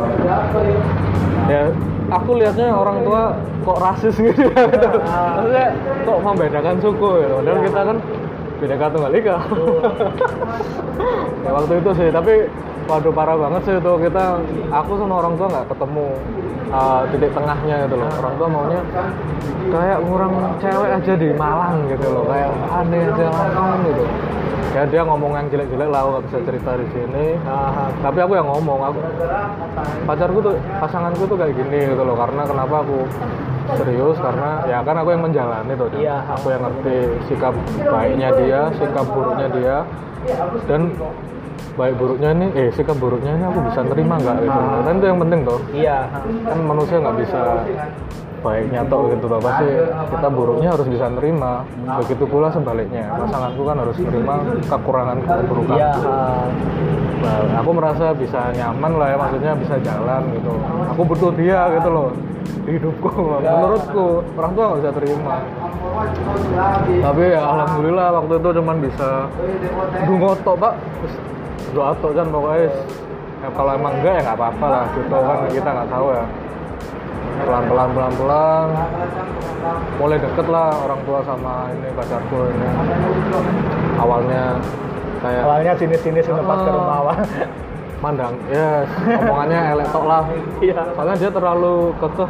Ya 1.46 1.70
aku 2.10 2.32
lihatnya 2.42 2.74
orang 2.74 3.06
tua 3.06 3.38
kok 3.64 3.78
rasis 3.80 4.16
gitu 4.18 4.42
ya. 4.50 4.62
Gitu. 4.66 4.90
maksudnya 5.00 5.68
kok 6.06 6.20
membedakan 6.26 6.76
suku 6.82 7.10
ya. 7.22 7.28
Padahal 7.30 7.60
kita 7.64 7.82
kan 7.86 7.98
beda 8.60 8.92
tunggal 8.92 9.14
ika 9.16 9.38
ya 11.48 11.50
waktu 11.56 11.74
itu 11.80 11.92
sih 11.96 12.08
tapi 12.12 12.34
waduh 12.90 13.14
parah 13.14 13.38
banget 13.38 13.62
sih 13.70 13.76
itu. 13.78 13.94
Kita 14.10 14.24
aku 14.74 14.92
sama 14.98 15.14
orang 15.22 15.34
tua 15.38 15.48
nggak 15.54 15.68
ketemu 15.70 16.06
uh, 16.74 17.02
titik 17.14 17.32
tengahnya 17.38 17.76
gitu 17.86 17.96
loh. 18.02 18.10
Orang 18.18 18.34
tua 18.42 18.48
maunya 18.50 18.82
kayak 19.70 20.00
ngurang 20.02 20.34
cewek 20.58 20.90
aja 20.98 21.14
di 21.14 21.30
Malang 21.38 21.76
gitu 21.86 22.08
loh. 22.10 22.24
Kayak 22.26 22.50
aneh 22.74 23.02
aja 23.06 23.26
langsung 23.30 23.86
gitu. 23.86 24.06
Ya 24.70 24.86
dia 24.86 25.02
ngomong 25.02 25.34
yang 25.34 25.50
jelek-jelek 25.50 25.90
lah 25.90 26.00
aku 26.06 26.10
nggak 26.14 26.26
bisa 26.30 26.38
cerita 26.46 26.72
di 26.78 26.88
sini. 26.94 27.26
Ah, 27.50 27.90
tapi 28.06 28.22
aku 28.22 28.34
yang 28.38 28.48
ngomong 28.50 28.80
aku 28.86 29.00
pacarku 30.06 30.40
tuh 30.46 30.54
pasanganku 30.78 31.24
tuh 31.26 31.38
kayak 31.42 31.58
gini 31.58 31.80
gitu 31.90 32.04
loh. 32.06 32.14
Karena 32.14 32.46
kenapa 32.46 32.86
aku 32.86 32.98
serius? 33.82 34.18
Karena 34.22 34.62
ya 34.70 34.86
kan 34.86 34.96
aku 35.02 35.10
yang 35.10 35.26
menjalani 35.26 35.74
tuh. 35.74 35.90
Iya. 35.98 36.18
aku 36.38 36.54
yang 36.54 36.62
ngerti 36.70 36.98
sikap 37.26 37.54
baiknya 37.82 38.30
dia 38.38 38.62
sikap 38.78 39.06
buruknya 39.10 39.48
dia. 39.58 39.78
Dan 40.70 40.94
baik 41.80 41.96
buruknya 41.96 42.30
ini 42.36 42.48
eh 42.60 42.68
sikap 42.76 43.00
buruknya 43.00 43.40
ini 43.40 43.44
aku 43.48 43.60
bisa 43.72 43.80
terima 43.88 44.20
nggak? 44.20 44.38
Gitu 44.44 44.60
kan 44.84 44.94
itu 45.00 45.06
yang 45.08 45.20
penting 45.24 45.40
tuh 45.48 45.60
iya. 45.72 45.98
Kan 46.44 46.60
manusia 46.68 47.00
nggak 47.00 47.18
bisa 47.24 47.42
baiknya 48.40 48.88
toh 48.88 49.12
gitu 49.12 49.28
loh 49.28 49.40
pasti 49.44 49.68
kita 50.12 50.28
buruknya 50.28 50.70
harus 50.76 50.88
bisa 50.88 51.06
nerima. 51.08 51.64
Begitu 52.04 52.24
pula 52.28 52.48
sebaliknya. 52.52 53.08
Pasanganku 53.16 53.62
kan 53.64 53.76
harus 53.80 53.96
menerima 53.96 54.36
kekurangan 54.68 55.18
keburukan. 55.24 55.76
Iya. 55.80 55.92
Nah, 57.20 57.60
aku 57.60 57.76
merasa 57.76 58.16
bisa 58.16 58.40
nyaman 58.56 58.96
lah 58.96 59.12
ya, 59.12 59.18
maksudnya 59.20 59.52
bisa 59.60 59.76
jalan 59.84 60.24
gitu. 60.40 60.56
Aku 60.96 61.02
butuh 61.04 61.32
dia 61.36 61.68
gitu 61.76 61.90
loh 61.92 62.16
di 62.64 62.80
hidupku. 62.80 63.12
Menurutku 63.44 64.24
orang 64.40 64.52
tua 64.56 64.64
nggak 64.72 64.80
bisa 64.80 64.92
terima. 65.04 65.36
Tapi 67.04 67.24
ya 67.28 67.42
alhamdulillah 67.44 68.08
waktu 68.24 68.34
itu 68.40 68.50
cuman 68.56 68.78
bisa 68.80 69.10
dungoto 70.08 70.52
pak. 70.56 70.74
Doa 71.70 71.92
tok 71.96 72.12
kan 72.14 72.28
pokoknya. 72.28 72.70
Ya, 73.40 73.48
kalau 73.56 73.72
emang 73.72 73.94
enggak 73.96 74.14
ya 74.16 74.22
nggak 74.22 74.38
apa-apa 74.38 74.66
lah 74.68 74.84
gitu 74.92 75.16
kan 75.16 75.38
kita 75.48 75.70
nggak 75.70 75.90
tahu 75.90 76.08
ya. 76.12 76.26
Pelan-pelan 77.40 77.90
pelan-pelan 77.96 78.68
mulai 79.96 80.18
deket 80.18 80.48
lah 80.50 80.76
orang 80.78 81.00
tua 81.04 81.20
sama 81.24 81.54
ini 81.72 81.88
pacarku 81.94 82.38
ini. 82.46 82.68
Awalnya 83.96 84.44
kayak 85.20 85.42
awalnya 85.44 85.74
sini-sini 85.76 86.20
sudah 86.20 86.44
pas 86.44 86.58
ke 86.58 86.68
Ah. 86.68 86.76
rumah 86.76 86.96
awal 86.98 87.18
mandang 88.00 88.36
ya 88.48 88.88
omongannya 89.20 89.60
elek 89.76 89.88
tok 89.92 90.06
lah 90.08 90.24
iya 90.64 90.80
soalnya 90.96 91.16
dia 91.20 91.28
terlalu 91.30 91.76
kekeh 92.00 92.30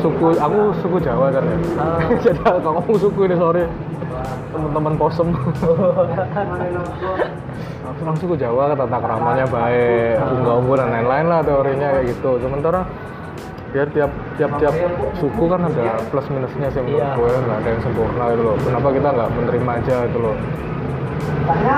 suku 0.00 0.26
aku 0.34 0.58
suku 0.80 0.96
Jawa 1.04 1.28
kan 1.28 1.44
ya 1.44 1.56
Ah. 1.76 2.00
jadi 2.24 2.38
kalau 2.40 2.60
ngomong 2.80 2.96
suku 2.96 3.20
ini 3.28 3.36
sorry 3.36 3.64
teman-teman 4.52 4.94
posem 4.96 5.28
langsung 7.86 8.16
suku 8.18 8.34
Jawa 8.36 8.74
kan 8.74 8.76
tata 8.84 8.98
keramanya 8.98 9.46
baik. 9.48 10.14
Unggah 10.20 10.54
ungguh 10.60 10.76
dan 10.76 10.88
lain-lain 10.92 11.26
lah 11.30 11.40
teorinya 11.40 11.88
kayak 11.96 12.06
gitu. 12.12 12.30
Sementara 12.42 12.80
ya 13.72 13.84
tiap 13.92 14.10
tiap 14.36 14.50
tiap 14.60 14.74
suku 15.16 15.44
kan 15.48 15.60
ada 15.64 16.00
plus 16.08 16.26
minusnya 16.28 16.68
sih 16.72 16.80
menurut 16.82 17.02
Iya. 17.02 17.16
gue. 17.16 17.30
Nggak 17.46 17.58
ada 17.62 17.68
yang 17.70 17.82
sempurna 17.82 18.24
gitu 18.34 18.42
loh. 18.42 18.56
Kenapa 18.60 18.88
kita 18.92 19.08
nggak 19.12 19.28
menerima 19.32 19.70
aja 19.80 19.96
gitu 20.10 20.18
loh? 20.20 20.36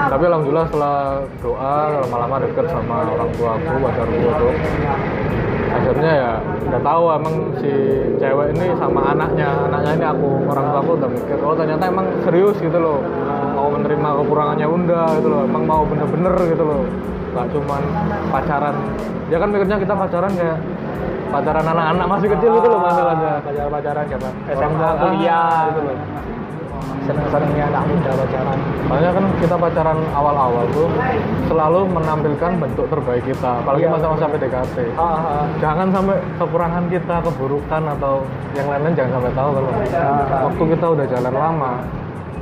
Tapi 0.09 0.24
alhamdulillah 0.24 0.66
setelah 0.72 0.96
doa 1.44 1.74
lama-lama 2.09 2.37
deket 2.40 2.66
sama 2.72 3.05
orang 3.05 3.31
tua 3.37 3.51
aku 3.55 3.74
pacarku 3.85 4.16
itu 4.16 4.48
akhirnya 5.79 6.12
ya 6.12 6.33
udah 6.69 6.81
tahu 6.83 7.03
emang 7.14 7.35
si 7.62 7.73
cewek 8.19 8.47
ini 8.53 8.67
sama 8.77 9.01
anaknya. 9.14 9.49
Anaknya 9.71 9.93
ini 9.95 10.07
aku 10.11 10.29
orang 10.51 10.64
tua 10.75 10.81
aku 10.83 10.93
udah 10.99 11.11
mikir 11.11 11.38
oh 11.41 11.55
ternyata 11.55 11.85
emang 11.87 12.07
serius 12.27 12.57
gitu 12.59 12.79
loh. 12.79 12.99
Mau 13.55 13.69
menerima 13.73 14.09
kekurangannya 14.23 14.67
bunda 14.67 15.03
gitu 15.19 15.29
loh. 15.31 15.41
Emang 15.47 15.64
mau 15.64 15.83
bener-bener 15.87 16.35
gitu 16.51 16.64
loh. 16.67 16.83
Nggak 17.33 17.47
cuman 17.55 17.83
pacaran. 18.35 18.77
Dia 19.31 19.38
kan 19.38 19.49
mikirnya 19.55 19.77
kita 19.79 19.95
pacaran 19.95 20.33
kayak 20.35 20.59
pacaran 21.29 21.64
anak-anak 21.64 22.07
masih 22.09 22.29
kecil 22.35 22.51
gitu 22.59 22.69
loh 22.69 22.81
masalahnya. 22.83 23.33
Pacaran 23.47 23.71
pacaran 23.71 24.05
siapa 24.11 24.29
Orang 24.29 24.73
SMA 24.73 24.88
kuliah 24.99 25.38
ah, 25.38 25.62
gitu 25.71 25.81
loh 25.87 25.97
seneng-senengnya 27.05 27.64
anak 27.69 27.83
muda 27.87 28.12
pacaran 28.14 28.59
Soalnya 28.88 29.11
kan 29.12 29.25
kita 29.37 29.55
pacaran 29.55 29.99
awal-awal 30.12 30.64
tuh 30.71 30.88
selalu 31.45 31.81
menampilkan 31.88 32.53
bentuk 32.57 32.87
terbaik 32.88 33.25
kita, 33.25 33.51
apalagi 33.61 33.85
Iya. 33.85 33.93
masa-masa 33.93 34.25
PDKT. 34.29 34.77
ah, 34.97 35.03
ah. 35.03 35.45
Jangan 35.59 35.88
sampai 35.88 36.17
kekurangan 36.37 36.85
kita, 36.88 37.14
keburukan 37.21 37.83
atau 37.95 38.14
yang 38.53 38.67
lain-lain 38.67 38.95
jangan 38.97 39.12
sampai 39.21 39.33
tahu 39.37 39.49
kalau 39.55 39.71
waktu 40.49 40.62
kita 40.73 40.87
udah 40.88 41.07
jalan 41.07 41.35
lama, 41.35 41.73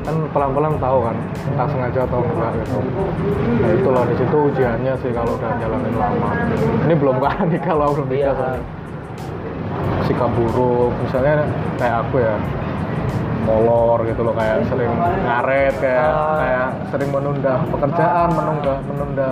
kan 0.02 0.16
pelan-pelan 0.30 0.74
tahu 0.78 0.98
kan 1.02 1.16
entah 1.50 1.66
sengaja 1.66 2.00
atau 2.06 2.22
enggak 2.22 2.52
gitu 2.62 2.78
nah 3.58 3.70
itulah 3.74 4.02
di 4.06 4.14
situ 4.14 4.36
ujiannya 4.38 4.92
sih 5.02 5.10
kalau 5.10 5.34
udah 5.34 5.50
jalanin 5.58 5.94
lama 5.98 6.30
ini 6.86 6.94
belum 6.94 7.16
kan 7.18 7.42
nih 7.50 7.58
kalau 7.66 7.90
belum 7.90 8.06
nikah 8.06 8.22
Iya. 8.22 8.38
soalnya. 8.38 8.62
sikap 10.06 10.30
buruk 10.30 10.94
misalnya 11.02 11.42
kayak 11.74 12.06
aku 12.06 12.22
ya 12.22 12.34
molor 13.46 14.02
gitu 14.04 14.20
loh 14.26 14.34
kayak 14.34 14.66
sering 14.66 14.90
ngaret 15.22 15.74
kayak 15.78 16.08
Ah. 16.10 16.36
kayak 16.42 16.68
sering 16.90 17.10
menunda 17.14 17.54
pekerjaan 17.70 18.28
menunda 18.34 18.72
menunda 18.90 19.30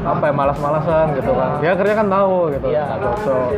apa 0.00 0.22
ya 0.30 0.34
malas-malasan 0.34 1.06
gitu 1.18 1.32
kan. 1.34 1.58
Ya 1.60 1.74
akhirnya 1.74 1.96
kan 1.98 2.08
tahu 2.08 2.36
gitu. 2.54 2.66
Iya. 2.70 2.82
nggak 2.86 2.98
cocok 3.02 3.50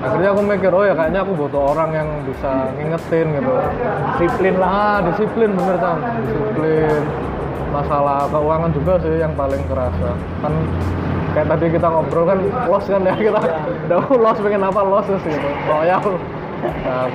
akhirnya 0.00 0.28
aku 0.32 0.40
mikir 0.48 0.70
oh 0.72 0.84
ya 0.84 0.94
kayaknya 0.96 1.20
aku 1.20 1.32
butuh 1.36 1.62
orang 1.76 1.90
yang 1.92 2.08
bisa 2.28 2.50
ngingetin 2.76 3.26
gitu. 3.36 3.52
Disiplin 4.20 4.54
lah 4.60 4.70
ah 4.70 4.96
disiplin 5.04 5.50
bener 5.56 5.76
kan 5.80 5.96
disiplin. 6.24 7.02
Masalah 7.70 8.26
keuangan 8.28 8.70
juga 8.74 8.98
sih 8.98 9.14
yang 9.22 9.32
paling 9.38 9.62
kerasa. 9.70 10.10
Kan 10.42 10.52
kayak 11.30 11.46
tadi 11.54 11.66
kita 11.70 11.86
ngobrol 11.86 12.26
kan 12.26 12.38
los 12.66 12.84
kan 12.84 13.02
ya 13.06 13.14
kita 13.14 13.40
udah 13.86 13.98
los 14.10 14.38
pengen 14.42 14.62
apa 14.66 14.80
los 14.82 15.06
gitu. 15.06 15.48
Loyal 15.70 16.04
nah, 16.62 17.06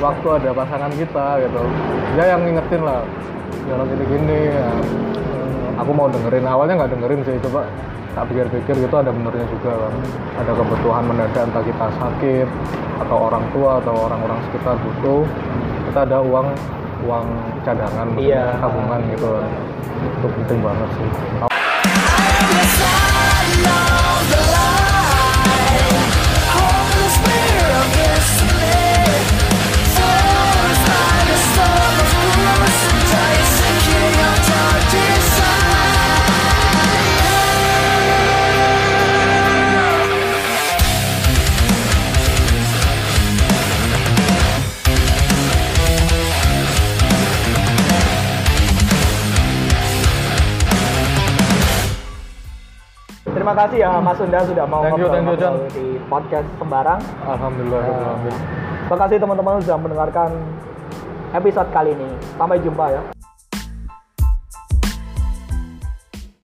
waktu 0.00 0.26
ada 0.40 0.50
pasangan 0.54 0.92
kita 0.94 1.26
gitu. 1.44 1.62
Dia 2.16 2.24
yang 2.36 2.40
ngingetin 2.44 2.82
lah 2.82 3.00
jangan 3.68 3.84
gini 3.88 4.04
gini 4.08 4.38
ya. 4.52 4.68
Hmm, 4.68 5.80
aku 5.80 5.90
mau 5.92 6.08
dengerin. 6.08 6.44
Awalnya 6.44 6.74
nggak 6.84 6.92
dengerin 6.96 7.20
sih 7.24 7.36
coba 7.48 7.68
tak 8.16 8.24
pikir-pikir 8.32 8.74
gitu 8.82 8.96
ada 8.98 9.10
benernya 9.12 9.46
juga 9.52 9.72
kan. 9.76 9.92
Ada 10.42 10.52
kebutuhan 10.56 11.02
mendadak 11.06 11.42
entah 11.48 11.64
kita 11.64 11.86
sakit 12.00 12.48
atau 13.06 13.16
orang 13.30 13.44
tua 13.54 13.78
atau 13.78 13.94
orang-orang 14.10 14.38
sekitar 14.50 14.74
butuh 14.82 15.22
kita 15.88 16.00
ada 16.04 16.18
uang 16.20 16.48
uang 17.06 17.26
cadangan 17.62 18.08
Iya. 18.18 18.58
tabungan 18.58 19.00
gitu. 19.14 19.30
Itu 19.98 20.26
penting 20.34 20.58
banget 20.62 20.88
sih 20.98 21.47
kasih 53.58 53.78
ya 53.82 53.90
Mas 53.98 54.14
Sunda 54.14 54.38
sudah 54.46 54.64
mau 54.64 54.82
Thank 54.86 55.02
you, 55.02 55.08
thank 55.10 55.26
you, 55.26 55.34
John. 55.34 55.54
ngobrol-ngobrol 55.58 55.74
di 55.74 55.86
podcast 56.06 56.48
sembarang 56.56 57.00
alhamdulillah 57.26 57.82
alhamdulillah. 57.82 58.40
terima 58.86 58.96
kasih 59.02 59.16
teman-teman 59.18 59.52
sudah 59.60 59.78
mendengarkan 59.78 60.28
episode 61.34 61.68
kali 61.74 61.90
ini 61.92 62.08
sampai 62.38 62.62
jumpa 62.62 62.84
ya 62.88 63.02